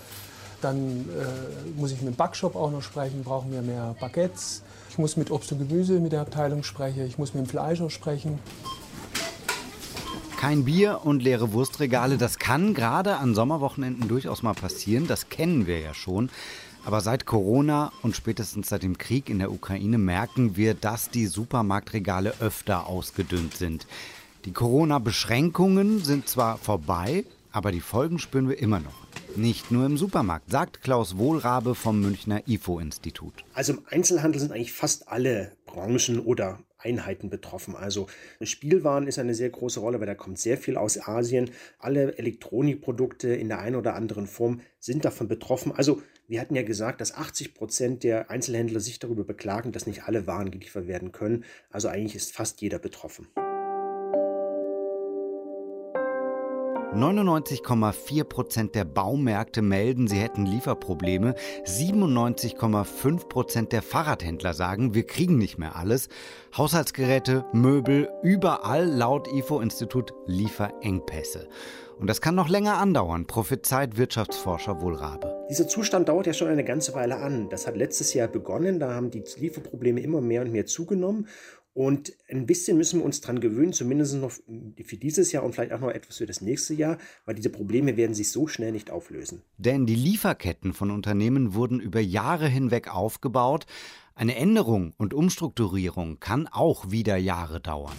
Dann 0.60 1.08
äh, 1.10 1.78
muss 1.78 1.90
ich 1.90 2.00
mit 2.00 2.14
dem 2.14 2.16
Backshop 2.16 2.54
auch 2.54 2.70
noch 2.70 2.82
sprechen, 2.82 3.24
brauchen 3.24 3.52
wir 3.52 3.60
mehr 3.60 3.96
Baguettes. 4.00 4.62
Ich 4.88 4.98
muss 4.98 5.16
mit 5.16 5.30
Obst 5.30 5.50
und 5.50 5.58
Gemüse 5.58 5.98
mit 5.98 6.12
der 6.12 6.20
Abteilung 6.20 6.62
sprechen, 6.62 7.04
ich 7.04 7.18
muss 7.18 7.34
mit 7.34 7.44
dem 7.44 7.48
Fleischer 7.48 7.90
sprechen. 7.90 8.38
Kein 10.38 10.64
Bier 10.64 11.00
und 11.02 11.22
leere 11.22 11.52
Wurstregale, 11.52 12.16
das 12.16 12.38
kann 12.38 12.74
gerade 12.74 13.16
an 13.16 13.34
Sommerwochenenden 13.34 14.08
durchaus 14.08 14.42
mal 14.42 14.54
passieren, 14.54 15.08
das 15.08 15.28
kennen 15.30 15.66
wir 15.66 15.80
ja 15.80 15.94
schon. 15.94 16.30
Aber 16.84 17.00
seit 17.00 17.24
Corona 17.24 17.92
und 18.02 18.14
spätestens 18.14 18.68
seit 18.68 18.82
dem 18.82 18.98
Krieg 18.98 19.30
in 19.30 19.38
der 19.38 19.50
Ukraine 19.50 19.96
merken 19.96 20.56
wir, 20.56 20.74
dass 20.74 21.08
die 21.08 21.26
Supermarktregale 21.26 22.34
öfter 22.40 22.86
ausgedünnt 22.86 23.56
sind. 23.56 23.86
Die 24.44 24.52
Corona-Beschränkungen 24.52 26.04
sind 26.04 26.28
zwar 26.28 26.58
vorbei, 26.58 27.24
aber 27.50 27.72
die 27.72 27.80
Folgen 27.80 28.18
spüren 28.18 28.46
wir 28.46 28.58
immer 28.58 28.78
noch. 28.78 29.06
Nicht 29.36 29.70
nur 29.70 29.86
im 29.86 29.96
Supermarkt, 29.96 30.50
sagt 30.50 30.82
Klaus 30.82 31.16
Wohlrabe 31.16 31.74
vom 31.74 31.98
Münchner 32.00 32.42
IFO-Institut. 32.46 33.32
Also 33.54 33.72
im 33.72 33.80
Einzelhandel 33.88 34.42
sind 34.42 34.52
eigentlich 34.52 34.74
fast 34.74 35.08
alle 35.08 35.52
Branchen 35.64 36.20
oder 36.20 36.58
Einheiten 36.76 37.30
betroffen. 37.30 37.74
Also 37.74 38.06
Spielwaren 38.42 39.06
ist 39.06 39.18
eine 39.18 39.34
sehr 39.34 39.48
große 39.48 39.80
Rolle, 39.80 39.98
weil 40.00 40.06
da 40.06 40.14
kommt 40.14 40.38
sehr 40.38 40.58
viel 40.58 40.76
aus 40.76 41.00
Asien. 41.00 41.50
Alle 41.78 42.18
Elektronikprodukte 42.18 43.28
in 43.28 43.48
der 43.48 43.60
einen 43.60 43.76
oder 43.76 43.94
anderen 43.94 44.26
Form 44.26 44.60
sind 44.78 45.06
davon 45.06 45.26
betroffen. 45.26 45.72
Also 45.72 46.02
wir 46.28 46.38
hatten 46.38 46.54
ja 46.54 46.64
gesagt, 46.64 47.00
dass 47.00 47.14
80 47.14 47.54
Prozent 47.54 48.04
der 48.04 48.30
Einzelhändler 48.30 48.80
sich 48.80 48.98
darüber 48.98 49.24
beklagen, 49.24 49.72
dass 49.72 49.86
nicht 49.86 50.04
alle 50.04 50.26
Waren 50.26 50.50
geliefert 50.50 50.86
werden 50.86 51.12
können. 51.12 51.44
Also 51.70 51.88
eigentlich 51.88 52.14
ist 52.14 52.34
fast 52.34 52.60
jeder 52.60 52.78
betroffen. 52.78 53.26
99,4 56.94 58.22
Prozent 58.22 58.74
der 58.76 58.84
Baumärkte 58.84 59.62
melden, 59.62 60.06
sie 60.06 60.18
hätten 60.18 60.46
Lieferprobleme. 60.46 61.34
97,5 61.64 63.28
Prozent 63.28 63.72
der 63.72 63.82
Fahrradhändler 63.82 64.54
sagen, 64.54 64.94
wir 64.94 65.04
kriegen 65.04 65.36
nicht 65.36 65.58
mehr 65.58 65.74
alles. 65.74 66.08
Haushaltsgeräte, 66.56 67.44
Möbel, 67.52 68.08
überall 68.22 68.86
laut 68.86 69.26
IFO-Institut 69.26 70.14
Lieferengpässe. 70.26 71.48
Und 71.98 72.08
das 72.08 72.20
kann 72.20 72.36
noch 72.36 72.48
länger 72.48 72.78
andauern, 72.78 73.26
prophezeit 73.26 73.96
Wirtschaftsforscher 73.96 74.80
Wohlrabe. 74.80 75.46
Dieser 75.50 75.66
Zustand 75.66 76.08
dauert 76.08 76.28
ja 76.28 76.32
schon 76.32 76.48
eine 76.48 76.64
ganze 76.64 76.94
Weile 76.94 77.16
an. 77.16 77.48
Das 77.50 77.66
hat 77.66 77.76
letztes 77.76 78.14
Jahr 78.14 78.28
begonnen, 78.28 78.78
da 78.78 78.94
haben 78.94 79.10
die 79.10 79.24
Lieferprobleme 79.36 80.00
immer 80.00 80.20
mehr 80.20 80.42
und 80.42 80.52
mehr 80.52 80.66
zugenommen. 80.66 81.26
Und 81.74 82.12
ein 82.30 82.46
bisschen 82.46 82.78
müssen 82.78 83.00
wir 83.00 83.04
uns 83.04 83.20
daran 83.20 83.40
gewöhnen, 83.40 83.72
zumindest 83.72 84.14
noch 84.14 84.30
für 84.30 84.96
dieses 84.96 85.32
Jahr 85.32 85.42
und 85.42 85.54
vielleicht 85.54 85.72
auch 85.72 85.80
noch 85.80 85.90
etwas 85.90 86.18
für 86.18 86.26
das 86.26 86.40
nächste 86.40 86.72
Jahr, 86.72 86.98
weil 87.26 87.34
diese 87.34 87.50
Probleme 87.50 87.96
werden 87.96 88.14
sich 88.14 88.30
so 88.30 88.46
schnell 88.46 88.70
nicht 88.70 88.92
auflösen. 88.92 89.42
Denn 89.58 89.84
die 89.84 89.96
Lieferketten 89.96 90.72
von 90.72 90.92
Unternehmen 90.92 91.54
wurden 91.54 91.80
über 91.80 91.98
Jahre 91.98 92.48
hinweg 92.48 92.94
aufgebaut. 92.94 93.66
Eine 94.14 94.36
Änderung 94.36 94.94
und 94.98 95.12
Umstrukturierung 95.14 96.20
kann 96.20 96.46
auch 96.46 96.92
wieder 96.92 97.16
Jahre 97.16 97.60
dauern. 97.60 97.96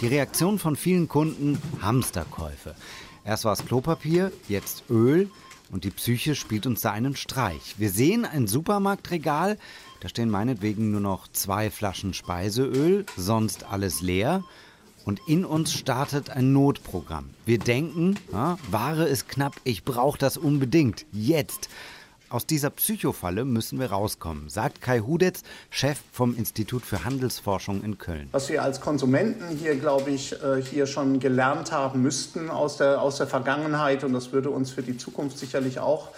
Die 0.00 0.06
Reaktion 0.06 0.60
von 0.60 0.76
vielen 0.76 1.08
Kunden 1.08 1.58
Hamsterkäufe. 1.82 2.76
Erst 3.24 3.44
war 3.44 3.52
es 3.52 3.66
Klopapier, 3.66 4.30
jetzt 4.48 4.84
Öl 4.88 5.28
und 5.72 5.84
die 5.84 5.90
Psyche 5.90 6.36
spielt 6.36 6.66
uns 6.66 6.80
da 6.82 6.92
einen 6.92 7.16
Streich. 7.16 7.74
Wir 7.78 7.90
sehen 7.90 8.24
ein 8.24 8.46
Supermarktregal, 8.46 9.58
da 10.00 10.08
stehen 10.08 10.30
meinetwegen 10.30 10.90
nur 10.90 11.00
noch 11.00 11.28
zwei 11.28 11.70
Flaschen 11.70 12.14
Speiseöl, 12.14 13.04
sonst 13.16 13.64
alles 13.64 14.00
leer. 14.00 14.42
Und 15.04 15.20
in 15.26 15.44
uns 15.44 15.72
startet 15.72 16.30
ein 16.30 16.52
Notprogramm. 16.52 17.30
Wir 17.46 17.58
denken, 17.58 18.16
ja, 18.32 18.58
Ware 18.70 19.04
ist 19.04 19.28
knapp, 19.28 19.56
ich 19.64 19.84
brauche 19.84 20.18
das 20.18 20.36
unbedingt, 20.36 21.06
jetzt. 21.12 21.68
Aus 22.30 22.46
dieser 22.46 22.70
Psychofalle 22.70 23.44
müssen 23.44 23.80
wir 23.80 23.90
rauskommen, 23.90 24.48
sagt 24.48 24.80
Kai 24.80 25.00
Hudetz, 25.00 25.42
Chef 25.68 25.98
vom 26.12 26.36
Institut 26.36 26.84
für 26.84 27.04
Handelsforschung 27.04 27.82
in 27.82 27.98
Köln. 27.98 28.28
Was 28.30 28.48
wir 28.48 28.62
als 28.62 28.80
Konsumenten 28.80 29.48
hier, 29.48 29.74
glaube 29.74 30.12
ich, 30.12 30.32
äh, 30.40 30.62
hier 30.62 30.86
schon 30.86 31.18
gelernt 31.18 31.72
haben 31.72 32.02
müssten 32.02 32.48
aus 32.48 32.76
der, 32.76 33.02
aus 33.02 33.16
der 33.16 33.26
Vergangenheit, 33.26 34.04
und 34.04 34.12
das 34.12 34.30
würde 34.30 34.50
uns 34.50 34.70
für 34.70 34.82
die 34.82 34.96
Zukunft 34.96 35.38
sicherlich 35.38 35.80
auch 35.80 36.10
ähm, 36.10 36.14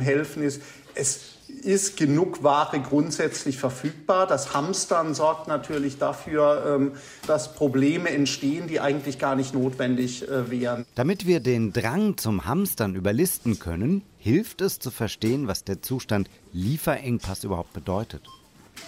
helfen, 0.00 0.42
ist, 0.42 0.62
es 0.94 1.32
ist 1.62 1.96
genug 1.96 2.42
Ware 2.42 2.80
grundsätzlich 2.80 3.58
verfügbar. 3.58 4.26
Das 4.26 4.54
Hamstern 4.54 5.14
sorgt 5.14 5.48
natürlich 5.48 5.98
dafür, 5.98 6.76
ähm, 6.76 6.92
dass 7.26 7.54
Probleme 7.54 8.10
entstehen, 8.10 8.66
die 8.68 8.80
eigentlich 8.80 9.18
gar 9.18 9.36
nicht 9.36 9.54
notwendig 9.54 10.28
äh, 10.28 10.50
wären. 10.50 10.86
Damit 10.94 11.26
wir 11.26 11.40
den 11.40 11.72
Drang 11.72 12.16
zum 12.16 12.46
Hamstern 12.46 12.94
überlisten 12.94 13.58
können, 13.58 14.02
hilft 14.18 14.60
es 14.60 14.78
zu 14.78 14.90
verstehen, 14.90 15.46
was 15.46 15.64
der 15.64 15.82
Zustand 15.82 16.28
Lieferengpass 16.52 17.44
überhaupt 17.44 17.72
bedeutet. 17.72 18.22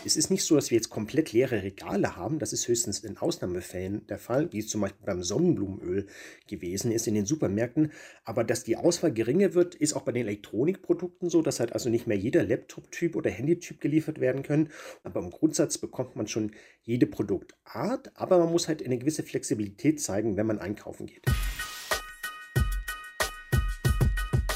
Es 0.05 0.16
ist 0.16 0.31
nicht 0.31 0.44
so, 0.44 0.55
dass 0.55 0.70
wir 0.70 0.77
jetzt 0.77 0.90
komplett 0.90 1.33
leere 1.33 1.62
Regale 1.62 2.16
haben. 2.16 2.38
Das 2.38 2.53
ist 2.53 2.68
höchstens 2.68 3.01
in 3.01 3.16
Ausnahmefällen 3.16 4.07
der 4.07 4.18
Fall, 4.18 4.53
wie 4.53 4.59
es 4.59 4.68
zum 4.68 4.83
Beispiel 4.83 5.05
beim 5.07 5.23
Sonnenblumenöl 5.23 6.07
gewesen 6.47 6.92
ist 6.92 7.07
in 7.07 7.14
den 7.14 7.27
Supermärkten. 7.27 7.90
Aber 8.25 8.44
dass 8.44 8.64
die 8.64 8.77
Auswahl 8.77 9.12
geringer 9.12 9.55
wird, 9.55 9.75
ist 9.75 9.94
auch 9.94 10.03
bei 10.03 10.12
den 10.12 10.27
Elektronikprodukten 10.27 11.31
so, 11.31 11.42
dass 11.42 11.61
halt 11.61 11.73
also 11.73 11.88
nicht 11.88 12.07
mehr 12.07 12.18
jeder 12.18 12.44
Laptop-Typ 12.44 13.16
oder 13.16 13.31
Handytyp 13.31 13.81
geliefert 13.81 14.20
werden 14.20 14.42
können. 14.42 14.70
Aber 15.03 15.20
im 15.20 15.31
Grundsatz 15.31 15.79
bekommt 15.79 16.16
man 16.16 16.29
schon 16.29 16.53
jede 16.83 17.07
Produktart, 17.07 18.12
aber 18.14 18.38
man 18.38 18.53
muss 18.53 18.68
halt 18.68 18.85
eine 18.85 18.99
gewisse 18.99 19.23
Flexibilität 19.23 20.01
zeigen, 20.01 20.37
wenn 20.37 20.47
man 20.47 20.59
einkaufen 20.59 21.07
geht. 21.07 21.23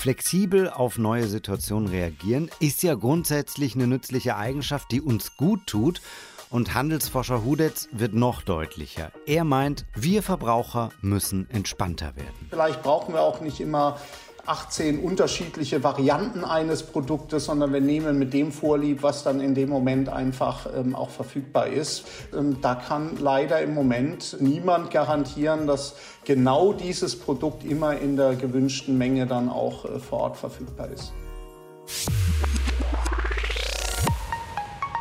Flexibel 0.09 0.71
auf 0.71 0.97
neue 0.97 1.27
Situationen 1.27 1.87
reagieren 1.87 2.51
ist 2.61 2.83
ja 2.83 2.95
grundsätzlich 2.95 3.75
eine 3.75 3.87
nützliche 3.87 4.37
Eigenschaft, 4.37 4.91
die 4.91 5.03
uns 5.03 5.37
gut 5.37 5.67
tut. 5.67 6.01
Und 6.49 6.73
Handelsforscher 6.73 7.45
Hudetz 7.45 7.91
wird 7.93 8.15
noch 8.15 8.41
deutlicher. 8.41 9.13
Er 9.27 9.45
meint, 9.45 9.85
wir 9.95 10.23
Verbraucher 10.23 10.89
müssen 11.03 11.47
entspannter 11.51 12.17
werden. 12.17 12.49
Vielleicht 12.49 12.83
brauchen 12.83 13.13
wir 13.13 13.21
auch 13.21 13.43
nicht 13.43 13.61
immer 13.61 14.01
18 14.49 15.01
unterschiedliche 15.01 15.83
Varianten 15.85 16.45
eines 16.45 16.83
Produktes, 16.83 17.45
sondern 17.45 17.73
wir 17.73 17.81
nehmen 17.81 18.19
mit 18.19 18.33
dem 18.33 18.51
Vorlieb, 18.51 19.03
was 19.03 19.23
dann 19.23 19.41
in 19.41 19.55
dem 19.55 19.69
Moment 19.69 20.09
einfach 20.09 20.67
ähm, 20.75 20.95
auch 20.95 21.11
verfügbar 21.11 21.67
ist. 21.67 22.05
Ähm, 22.37 22.57
da 22.63 22.75
kann 22.75 23.19
leider 23.21 23.61
im 23.61 23.75
Moment 23.75 24.37
niemand 24.41 24.91
garantieren, 24.91 25.67
dass 25.67 25.97
genau 26.25 26.73
dieses 26.73 27.19
Produkt 27.19 27.65
immer 27.65 27.99
in 27.99 28.17
der 28.17 28.37
gewünschten 28.37 28.97
Menge 28.97 29.27
dann 29.27 29.49
auch 29.49 29.85
äh, 29.85 29.99
vor 29.99 30.21
Ort 30.21 30.37
verfügbar 30.37 30.89
ist. 30.89 31.13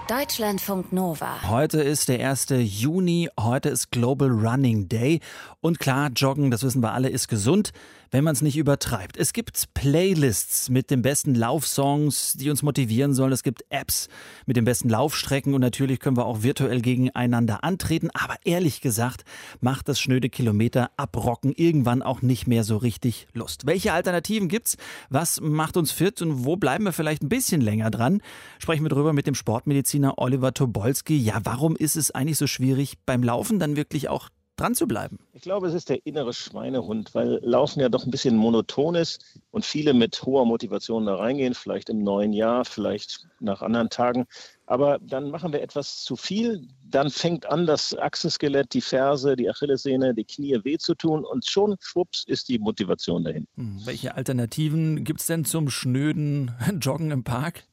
Deutschlandfunk 0.07 0.93
Nova. 0.93 1.49
Heute 1.49 1.81
ist 1.81 2.07
der 2.07 2.25
1. 2.29 2.47
Juni, 2.49 3.27
heute 3.37 3.67
ist 3.67 3.91
Global 3.91 4.29
Running 4.29 4.87
Day. 4.87 5.19
Und 5.59 5.79
klar, 5.79 6.11
Joggen, 6.15 6.51
das 6.51 6.61
wissen 6.61 6.83
wir 6.83 6.93
alle, 6.93 7.09
ist 7.09 7.27
gesund, 7.27 7.71
wenn 8.11 8.23
man 8.23 8.33
es 8.33 8.43
nicht 8.43 8.57
übertreibt. 8.57 9.17
Es 9.17 9.33
gibt 9.33 9.73
Playlists 9.73 10.69
mit 10.69 10.91
den 10.91 11.01
besten 11.01 11.33
Laufsongs, 11.33 12.33
die 12.33 12.51
uns 12.51 12.61
motivieren 12.61 13.15
sollen. 13.15 13.31
Es 13.31 13.41
gibt 13.41 13.65
Apps 13.69 14.07
mit 14.45 14.55
den 14.55 14.65
besten 14.65 14.87
Laufstrecken 14.87 15.55
und 15.55 15.61
natürlich 15.61 15.99
können 15.99 16.15
wir 16.15 16.27
auch 16.27 16.43
virtuell 16.43 16.81
gegeneinander 16.81 17.63
antreten. 17.63 18.11
Aber 18.13 18.35
ehrlich 18.45 18.81
gesagt, 18.81 19.23
macht 19.59 19.89
das 19.89 19.99
schnöde 19.99 20.29
Kilometer 20.29 20.91
abrocken 20.95 21.51
irgendwann 21.51 22.03
auch 22.03 22.21
nicht 22.21 22.45
mehr 22.45 22.63
so 22.63 22.77
richtig 22.77 23.27
Lust. 23.33 23.65
Welche 23.65 23.93
Alternativen 23.93 24.49
gibt's? 24.49 24.77
Was 25.09 25.41
macht 25.41 25.75
uns 25.75 25.91
fit 25.91 26.21
und 26.21 26.45
wo 26.45 26.55
bleiben 26.55 26.85
wir 26.85 26.93
vielleicht 26.93 27.23
ein 27.23 27.29
bisschen 27.29 27.61
länger 27.61 27.89
dran? 27.89 28.21
Sprechen 28.59 28.85
wir 28.85 28.89
drüber 28.89 29.11
mit 29.11 29.25
dem 29.25 29.35
Sportmediziner 29.35 30.19
Oliver 30.19 30.53
Tobolski. 30.53 31.17
Ja, 31.17 31.39
warum 31.43 31.75
ist 31.75 31.95
es 31.95 32.11
eigentlich 32.11 32.37
so 32.37 32.45
schwierig, 32.45 32.99
beim 33.07 33.23
Laufen 33.23 33.57
dann 33.57 33.75
wirklich 33.75 34.07
auch 34.07 34.29
dran 34.57 34.75
zu 34.75 34.87
bleiben? 34.87 35.19
Ich 35.33 35.41
glaube, 35.41 35.67
es 35.67 35.73
ist 35.73 35.89
der 35.89 36.05
innere 36.05 36.33
Schweinehund, 36.33 37.15
weil 37.15 37.39
Laufen 37.43 37.79
ja 37.79 37.89
doch 37.89 38.05
ein 38.05 38.11
bisschen 38.11 38.35
monoton 38.35 38.95
ist 38.95 39.39
und 39.51 39.63
viele 39.65 39.93
mit 39.93 40.21
hoher 40.23 40.45
Motivation 40.45 41.05
da 41.05 41.15
reingehen, 41.15 41.53
vielleicht 41.53 41.89
im 41.89 42.03
neuen 42.03 42.33
Jahr, 42.33 42.65
vielleicht 42.65 43.27
nach 43.39 43.61
anderen 43.61 43.89
Tagen. 43.89 44.25
Aber 44.65 44.99
dann 44.99 45.29
machen 45.29 45.53
wir 45.53 45.61
etwas 45.61 46.03
zu 46.03 46.15
viel, 46.15 46.67
dann 46.83 47.09
fängt 47.09 47.45
an, 47.45 47.65
das 47.65 47.97
Achsenskelett, 47.97 48.73
die 48.73 48.81
Ferse, 48.81 49.35
die 49.35 49.49
Achillessehne, 49.49 50.13
die 50.13 50.25
Knie 50.25 50.59
weh 50.63 50.77
zu 50.77 50.95
tun 50.95 51.23
und 51.23 51.45
schon, 51.45 51.77
schwupps, 51.79 52.25
ist 52.27 52.49
die 52.49 52.59
Motivation 52.59 53.23
dahin. 53.23 53.47
Hm, 53.55 53.81
welche 53.85 54.15
Alternativen 54.15 55.03
gibt 55.03 55.21
es 55.21 55.27
denn 55.27 55.45
zum 55.45 55.69
schnöden 55.69 56.51
Joggen 56.81 57.11
im 57.11 57.23
Park? 57.23 57.63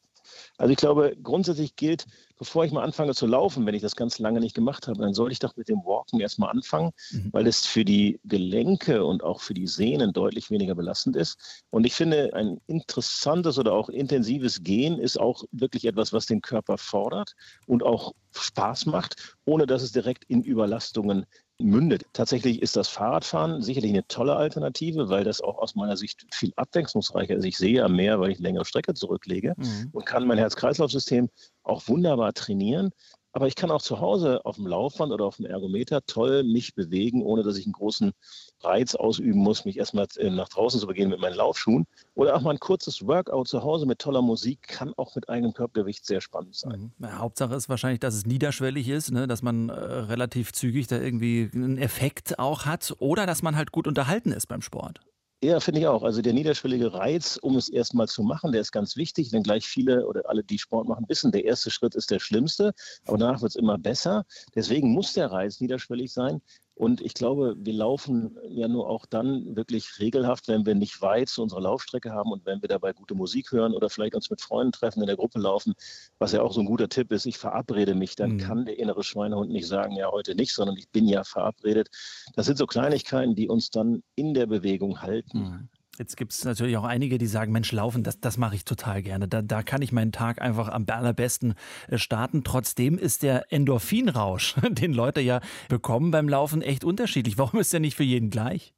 Also 0.57 0.73
ich 0.73 0.77
glaube, 0.77 1.17
grundsätzlich 1.23 1.77
gilt, 1.77 2.07
bevor 2.39 2.65
ich 2.65 2.73
mal 2.73 2.83
anfange 2.83 3.15
zu 3.15 3.27
laufen, 3.27 3.65
wenn 3.67 3.75
ich 3.75 3.83
das 3.83 3.97
ganz 3.97 4.19
lange 4.19 4.41
nicht 4.41 4.55
gemacht 4.55 4.89
habe, 4.89 5.01
dann 5.01 5.15
sollte 5.15 5.33
ich 5.33 5.39
doch 5.39 5.57
mit 5.57 5.69
dem 5.69 5.85
Walken 5.85 6.21
erstmal 6.21 6.51
anfangen, 6.51 6.91
mhm. 7.11 7.29
weil 7.33 7.47
es 7.47 7.67
für 7.67 7.85
die 7.85 8.21
Gelenke 8.25 9.05
und 9.05 9.23
auch 9.23 9.41
für 9.41 9.55
die 9.55 9.67
Sehnen 9.67 10.13
deutlich 10.13 10.51
weniger 10.51 10.75
belastend 10.75 11.17
ist. 11.17 11.65
Und 11.71 11.85
ich 11.87 11.95
finde, 11.95 12.35
ein 12.35 12.61
interessantes 12.67 13.59
oder 13.59 13.73
auch 13.73 13.89
intensives 13.89 14.63
Gehen 14.63 14.99
ist 14.99 15.19
auch 15.19 15.45
wirklich 15.53 15.85
etwas, 15.85 16.13
was 16.13 16.27
den 16.27 16.41
Körper 16.41 16.79
fordert 16.79 17.35
und 17.67 17.83
auch 17.83 18.13
Spaß 18.37 18.87
macht, 18.87 19.37
ohne 19.45 19.67
dass 19.67 19.83
es 19.83 19.93
direkt 19.93 20.25
in 20.25 20.43
Überlastungen 20.43 21.27
mündet. 21.59 22.05
Tatsächlich 22.13 22.63
ist 22.63 22.77
das 22.77 22.89
Fahrradfahren 22.89 23.63
sicherlich 23.63 23.93
eine 23.93 24.07
tolle 24.07 24.37
Alternative, 24.37 25.09
weil 25.09 25.25
das 25.25 25.41
auch 25.41 25.59
aus 25.59 25.75
meiner 25.75 25.97
Sicht 25.97 26.27
viel 26.33 26.53
abwechslungsreicher 26.57 27.37
ist. 27.37 27.45
Ich 27.45 27.57
sehe 27.57 27.77
ja 27.77 27.89
mehr, 27.89 28.21
weil 28.21 28.33
ich 28.33 28.39
längere 28.39 28.65
Strecke 28.65 28.95
zurücklege 28.95 29.55
mhm. 29.57 29.91
und 29.93 30.05
kann 30.05 30.27
mein 30.27 30.39
Herz-Kreislauf-System 30.39 31.31
auch 31.63 31.87
wunderbar 31.87 32.33
trainieren. 32.33 32.91
Aber 33.35 33.49
ich 33.49 33.57
kann 33.57 33.73
auch 33.73 33.83
zu 33.83 34.01
Hause 34.01 34.45
auf 34.45 34.57
dem 34.57 34.67
Laufband 34.69 35.13
oder 35.13 35.25
auf 35.25 35.39
dem 35.39 35.47
Ergometer 35.47 36.07
toll 36.07 36.45
mich 36.45 36.77
bewegen, 36.77 37.21
ohne 37.21 37.43
dass 37.43 37.59
ich 37.59 37.67
einen 37.67 37.73
großen 37.73 38.13
Reiz 38.61 38.95
ausüben 38.95 39.41
muss, 39.41 39.65
mich 39.65 39.77
erstmal 39.77 40.07
äh, 40.19 40.31
nach 40.31 40.49
draußen 40.49 40.79
zu 40.79 40.87
begehen 40.87 41.11
mit 41.11 41.19
meinen 41.19 41.35
Laufschuhen. 41.35 41.85
Oder 42.15 42.37
auch 42.37 42.43
mal 42.43 42.53
ein 42.53 42.61
kurzes 42.61 43.05
Workout 43.05 43.49
zu 43.49 43.65
Hause 43.65 43.87
mit 43.87 43.99
toller 43.99 44.23
Musik 44.23 44.63
kann 44.63 44.95
auch 44.97 45.17
mit 45.17 45.29
eigenem 45.29 45.53
Körpergewicht 45.53 46.07
sehr 46.07 46.21
spannend 46.21 46.55
sein. 46.55 46.93
Mhm. 47.01 47.07
Ja, 47.07 47.19
Hauptsache 47.19 47.57
ist 47.57 47.69
wahrscheinlich, 47.69 47.99
dass 47.99 48.15
es 48.15 48.25
niederschwellig 48.25 48.89
ist, 48.89 49.11
ne? 49.11 49.27
dass 49.27 49.43
man 49.43 49.69
äh, 49.69 49.73
relativ 49.73 50.53
zügig 50.53 50.87
da 50.87 51.01
irgendwie 51.01 51.51
einen 51.53 51.77
Effekt 51.77 52.39
auch 52.39 52.67
hat 52.67 52.95
oder 53.01 53.27
dass 53.27 53.43
man 53.43 53.57
halt 53.57 53.73
gut 53.73 53.89
unterhalten 53.89 54.31
ist 54.31 54.47
beim 54.47 54.63
Sport. 54.63 55.01
Ja, 55.43 55.61
finde 55.61 55.81
ich 55.81 55.87
auch. 55.87 56.03
Also 56.03 56.23
der 56.23 56.33
niederschwellige 56.33 56.95
Reiz, 56.95 57.37
um 57.41 57.57
es 57.57 57.69
erstmal 57.69 58.09
zu 58.09 58.23
machen, 58.23 58.53
der 58.53 58.63
ist 58.63 58.73
ganz 58.73 58.97
wichtig, 58.97 59.31
denn 59.31 59.43
gleich 59.43 59.67
viele 59.67 60.07
oder 60.07 60.23
alle, 60.29 60.43
die 60.43 60.59
Sport 60.59 60.89
machen, 60.89 61.05
wissen, 61.09 61.33
der 61.33 61.45
erste 61.45 61.71
Schritt 61.71 61.95
ist 61.95 62.11
der 62.11 62.19
schlimmste, 62.19 62.73
aber 63.05 63.19
danach 63.19 63.43
wird 63.43 63.51
es 63.51 63.57
immer 63.57 63.77
besser. 63.77 64.25
Deswegen 64.55 64.91
muss 64.93 65.13
der 65.13 65.31
Reiz 65.31 65.61
niederschwellig 65.61 66.13
sein. 66.15 66.41
Und 66.77 67.01
ich 67.01 67.15
glaube, 67.15 67.55
wir 67.57 67.73
laufen 67.73 68.37
ja 68.49 68.67
nur 68.67 68.91
auch 68.91 69.07
dann 69.07 69.55
wirklich 69.55 70.01
regelhaft, 70.01 70.49
wenn 70.49 70.67
wir 70.67 70.75
nicht 70.75 71.01
weit 71.03 71.29
zu 71.29 71.43
unserer 71.43 71.61
Laufstrecke 71.61 72.11
haben 72.11 72.33
und 72.33 72.45
wenn 72.47 72.63
wir 72.63 72.69
dabei 72.69 72.93
gute 72.93 73.15
Musik 73.15 73.53
hören 73.53 73.75
oder 73.75 73.89
vielleicht 73.89 74.17
uns 74.17 74.29
mit 74.29 74.41
Freunden 74.41 74.73
treffen, 74.73 75.01
in 75.01 75.07
der 75.07 75.17
Gruppe 75.17 75.39
laufen, 75.39 75.75
was 76.19 76.33
ja 76.33 76.43
auch 76.43 76.53
so 76.53 76.61
ein 76.61 76.67
guter 76.67 76.89
Tipp 76.89 77.13
ist. 77.13 77.27
Ich 77.27 77.39
verabrede 77.39 77.95
mich, 77.95 78.17
dann 78.17 78.33
mhm. 78.33 78.39
kann 78.39 78.65
der 78.65 78.79
innere 78.79 79.05
Schweinehund 79.05 79.53
nicht 79.53 79.69
sagen, 79.69 79.95
ja, 79.95 80.11
heute 80.11 80.35
nicht, 80.35 80.53
sondern 80.53 80.77
ich 80.77 80.89
bin 80.89 81.07
ja 81.07 81.23
verabredet. 81.23 81.91
Das 82.35 82.47
sind 82.47 82.59
so 82.59 82.67
Kleinigkeiten, 82.67 83.37
die 83.37 83.49
uns 83.49 83.71
dann 83.71 84.03
in 84.17 84.35
der 84.35 84.47
Bewegung 84.47 85.01
halten. 85.01 85.39
Mhm. 85.39 85.69
Jetzt 85.99 86.17
gibt 86.17 86.33
es 86.33 86.45
natürlich 86.45 86.77
auch 86.77 86.85
einige, 86.85 87.19
die 87.19 87.27
sagen, 87.27 87.53
Mensch, 87.53 87.71
laufen, 87.71 88.03
das, 88.03 88.21
das 88.21 88.37
mache 88.37 88.57
ich 88.57 88.65
total 88.65 89.03
gerne. 89.03 89.29
Da, 89.29 89.43
da 89.43 89.63
kann 89.63 89.83
ich 89.83 89.93
meinen 89.93 90.13
Tag 90.13 90.41
einfach 90.41 90.69
am 90.69 90.87
allerbesten 90.89 91.55
äh, 91.89 91.99
starten. 91.99 92.43
Trotzdem 92.45 92.99
ist 92.99 93.23
der 93.23 93.53
Endorphinrausch, 93.53 94.57
den 94.71 94.93
Leute 94.93 95.21
ja 95.21 95.41
bekommen 95.69 96.11
beim 96.11 96.29
Laufen, 96.29 96.63
echt 96.63 96.85
unterschiedlich. 96.85 97.39
Warum 97.39 97.61
ist 97.61 97.73
der 97.73 97.81
nicht 97.81 97.97
für 97.97 98.05
jeden 98.05 98.31
gleich? 98.31 98.75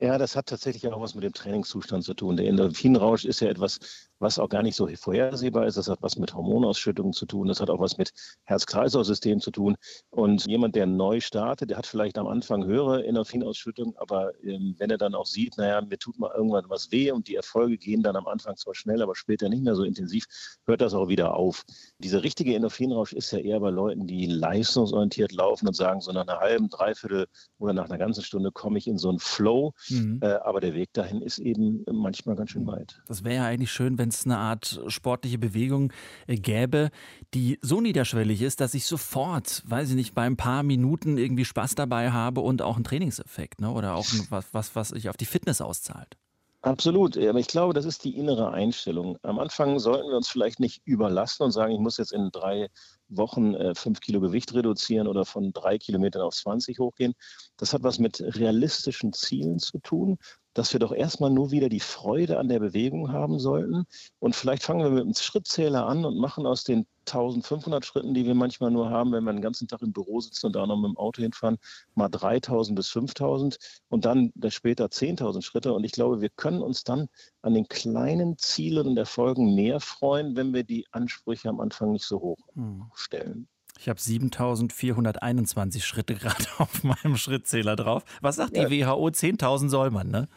Ja, 0.00 0.16
das 0.16 0.36
hat 0.36 0.46
tatsächlich 0.46 0.86
auch 0.86 1.00
was 1.00 1.16
mit 1.16 1.24
dem 1.24 1.32
Trainingszustand 1.32 2.04
zu 2.04 2.14
tun. 2.14 2.36
Der 2.36 2.46
Endorphinrausch 2.46 3.24
ist 3.24 3.40
ja 3.40 3.48
etwas, 3.48 3.80
was 4.20 4.38
auch 4.38 4.48
gar 4.48 4.62
nicht 4.62 4.76
so 4.76 4.86
vorhersehbar 4.94 5.66
ist. 5.66 5.76
Das 5.76 5.88
hat 5.88 5.98
was 6.02 6.16
mit 6.16 6.34
Hormonausschüttungen 6.34 7.12
zu 7.12 7.26
tun. 7.26 7.48
Das 7.48 7.60
hat 7.60 7.68
auch 7.68 7.80
was 7.80 7.98
mit 7.98 8.12
Herz-Kreislauf-System 8.44 9.40
zu 9.40 9.50
tun. 9.50 9.76
Und 10.10 10.46
jemand, 10.46 10.76
der 10.76 10.86
neu 10.86 11.20
startet, 11.20 11.70
der 11.70 11.78
hat 11.78 11.86
vielleicht 11.86 12.16
am 12.16 12.28
Anfang 12.28 12.64
höhere 12.64 13.04
Endorphinausschüttung, 13.04 13.96
aber 13.96 14.32
ähm, 14.44 14.76
wenn 14.78 14.88
er 14.90 14.98
dann 14.98 15.16
auch 15.16 15.26
sieht, 15.26 15.58
naja, 15.58 15.80
mir 15.80 15.98
tut 15.98 16.16
mal 16.16 16.30
irgendwann 16.32 16.70
was 16.70 16.92
weh 16.92 17.10
und 17.10 17.26
die 17.26 17.34
Erfolge 17.34 17.76
gehen 17.76 18.04
dann 18.04 18.14
am 18.14 18.28
Anfang 18.28 18.56
zwar 18.56 18.76
schnell, 18.76 19.02
aber 19.02 19.16
später 19.16 19.48
nicht 19.48 19.64
mehr 19.64 19.74
so 19.74 19.82
intensiv, 19.82 20.26
hört 20.64 20.80
das 20.80 20.94
auch 20.94 21.08
wieder 21.08 21.34
auf. 21.34 21.64
Dieser 21.98 22.22
richtige 22.22 22.54
Endorphinrausch 22.54 23.14
ist 23.14 23.32
ja 23.32 23.40
eher 23.40 23.58
bei 23.58 23.70
Leuten, 23.70 24.06
die 24.06 24.26
leistungsorientiert 24.26 25.32
laufen 25.32 25.66
und 25.66 25.74
sagen, 25.74 26.00
so 26.00 26.12
nach 26.12 26.22
einer 26.28 26.38
halben, 26.38 26.68
dreiviertel 26.68 27.26
oder 27.58 27.72
nach 27.72 27.86
einer 27.86 27.98
ganzen 27.98 28.22
Stunde 28.22 28.52
komme 28.52 28.78
ich 28.78 28.86
in 28.86 28.96
so 28.98 29.08
einen 29.08 29.18
Flow 29.18 29.74
Mhm. 29.90 30.20
Äh, 30.22 30.26
aber 30.26 30.60
der 30.60 30.74
Weg 30.74 30.92
dahin 30.92 31.22
ist 31.22 31.38
eben 31.38 31.84
manchmal 31.90 32.36
ganz 32.36 32.50
schön 32.50 32.66
weit. 32.66 33.00
Das 33.06 33.24
wäre 33.24 33.36
ja 33.36 33.44
eigentlich 33.46 33.70
schön, 33.70 33.98
wenn 33.98 34.08
es 34.08 34.24
eine 34.24 34.38
Art 34.38 34.80
sportliche 34.88 35.38
Bewegung 35.38 35.92
äh, 36.26 36.36
gäbe, 36.36 36.90
die 37.34 37.58
so 37.62 37.80
niederschwellig 37.80 38.42
ist, 38.42 38.60
dass 38.60 38.74
ich 38.74 38.86
sofort, 38.86 39.62
weiß 39.66 39.90
ich 39.90 39.96
nicht, 39.96 40.14
bei 40.14 40.22
ein 40.22 40.36
paar 40.36 40.62
Minuten 40.62 41.18
irgendwie 41.18 41.44
Spaß 41.44 41.74
dabei 41.74 42.10
habe 42.10 42.40
und 42.40 42.62
auch 42.62 42.76
einen 42.76 42.84
Trainingseffekt 42.84 43.60
ne? 43.60 43.70
oder 43.70 43.94
auch 43.94 44.06
was, 44.30 44.46
was, 44.52 44.74
was 44.76 44.88
sich 44.90 45.08
auf 45.08 45.16
die 45.16 45.26
Fitness 45.26 45.60
auszahlt. 45.60 46.16
Absolut, 46.62 47.16
aber 47.16 47.38
ich 47.38 47.46
glaube, 47.46 47.72
das 47.72 47.84
ist 47.84 48.02
die 48.02 48.16
innere 48.16 48.50
Einstellung. 48.50 49.16
Am 49.22 49.38
Anfang 49.38 49.78
sollten 49.78 50.08
wir 50.08 50.16
uns 50.16 50.28
vielleicht 50.28 50.58
nicht 50.58 50.82
überlassen 50.84 51.44
und 51.44 51.52
sagen, 51.52 51.72
ich 51.72 51.78
muss 51.78 51.98
jetzt 51.98 52.12
in 52.12 52.30
drei 52.32 52.68
Wochen 53.08 53.54
äh, 53.54 53.76
fünf 53.76 54.00
Kilo 54.00 54.20
Gewicht 54.20 54.52
reduzieren 54.54 55.06
oder 55.06 55.24
von 55.24 55.52
drei 55.52 55.78
Kilometern 55.78 56.22
auf 56.22 56.34
20 56.34 56.80
hochgehen. 56.80 57.14
Das 57.56 57.72
hat 57.72 57.84
was 57.84 58.00
mit 58.00 58.20
realistischen 58.20 59.12
Zielen 59.12 59.60
zu 59.60 59.78
tun 59.78 60.18
dass 60.58 60.72
wir 60.72 60.80
doch 60.80 60.92
erstmal 60.92 61.30
nur 61.30 61.52
wieder 61.52 61.68
die 61.68 61.78
Freude 61.78 62.38
an 62.38 62.48
der 62.48 62.58
Bewegung 62.58 63.12
haben 63.12 63.38
sollten. 63.38 63.86
Und 64.18 64.34
vielleicht 64.34 64.64
fangen 64.64 64.82
wir 64.82 64.90
mit 64.90 65.04
einem 65.04 65.14
Schrittzähler 65.14 65.86
an 65.86 66.04
und 66.04 66.18
machen 66.18 66.46
aus 66.46 66.64
den 66.64 66.84
1500 67.06 67.86
Schritten, 67.86 68.12
die 68.12 68.26
wir 68.26 68.34
manchmal 68.34 68.72
nur 68.72 68.90
haben, 68.90 69.12
wenn 69.12 69.22
wir 69.24 69.32
den 69.32 69.40
ganzen 69.40 69.68
Tag 69.68 69.82
im 69.82 69.92
Büro 69.92 70.20
sitzen 70.20 70.46
und 70.46 70.56
da 70.56 70.66
noch 70.66 70.76
mit 70.76 70.90
dem 70.90 70.96
Auto 70.98 71.22
hinfahren, 71.22 71.58
mal 71.94 72.08
3000 72.08 72.74
bis 72.74 72.88
5000 72.88 73.58
und 73.88 74.04
dann 74.04 74.32
später 74.48 74.86
10.000 74.86 75.42
Schritte. 75.42 75.72
Und 75.72 75.84
ich 75.84 75.92
glaube, 75.92 76.20
wir 76.20 76.28
können 76.28 76.60
uns 76.60 76.82
dann 76.82 77.08
an 77.40 77.54
den 77.54 77.68
kleinen 77.68 78.36
Zielen 78.36 78.88
und 78.88 78.96
Erfolgen 78.96 79.54
mehr 79.54 79.78
freuen, 79.78 80.34
wenn 80.36 80.52
wir 80.52 80.64
die 80.64 80.86
Ansprüche 80.90 81.48
am 81.48 81.60
Anfang 81.60 81.92
nicht 81.92 82.04
so 82.04 82.20
hoch 82.20 82.38
hm. 82.54 82.90
stellen. 82.94 83.48
Ich 83.78 83.88
habe 83.88 84.00
7421 84.00 85.84
Schritte 85.84 86.14
gerade 86.16 86.44
auf 86.58 86.82
meinem 86.84 87.16
Schrittzähler 87.16 87.76
drauf. 87.76 88.02
Was 88.20 88.36
sagt 88.36 88.56
ja. 88.56 88.68
die 88.68 88.82
WHO? 88.82 89.06
10.000 89.08 89.68
soll 89.68 89.90
man, 89.90 90.10
ne? 90.10 90.28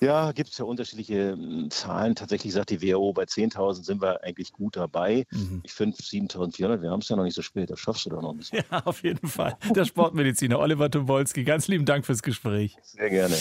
Ja, 0.00 0.32
gibt 0.32 0.50
es 0.50 0.58
ja 0.58 0.64
unterschiedliche 0.64 1.32
hm, 1.32 1.70
Zahlen. 1.70 2.16
Tatsächlich 2.16 2.52
sagt 2.52 2.70
die 2.70 2.82
WHO, 2.82 3.12
bei 3.12 3.22
10.000 3.22 3.84
sind 3.84 4.02
wir 4.02 4.24
eigentlich 4.24 4.52
gut 4.52 4.76
dabei. 4.76 5.26
Mhm. 5.30 5.60
Ich 5.62 5.72
finde 5.72 5.96
7.400, 5.96 6.82
wir 6.82 6.90
haben 6.90 7.00
es 7.00 7.08
ja 7.08 7.14
noch 7.14 7.22
nicht 7.22 7.36
so 7.36 7.42
spät, 7.42 7.70
das 7.70 7.78
schaffst 7.78 8.06
du 8.06 8.10
doch 8.10 8.20
noch 8.20 8.32
ein 8.32 8.38
bisschen. 8.38 8.62
Ja, 8.70 8.80
auf 8.84 9.02
jeden 9.02 9.28
Fall. 9.28 9.56
Der 9.74 9.84
Sportmediziner 9.84 10.58
Oliver 10.58 10.90
Tubolski, 10.90 11.44
ganz 11.44 11.68
lieben 11.68 11.84
Dank 11.84 12.04
fürs 12.04 12.22
Gespräch. 12.22 12.76
Sehr 12.82 13.10
gerne. 13.10 13.36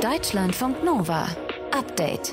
Deutschlandfunk 0.00 0.84
Nova. 0.84 1.26
Update. 1.72 2.32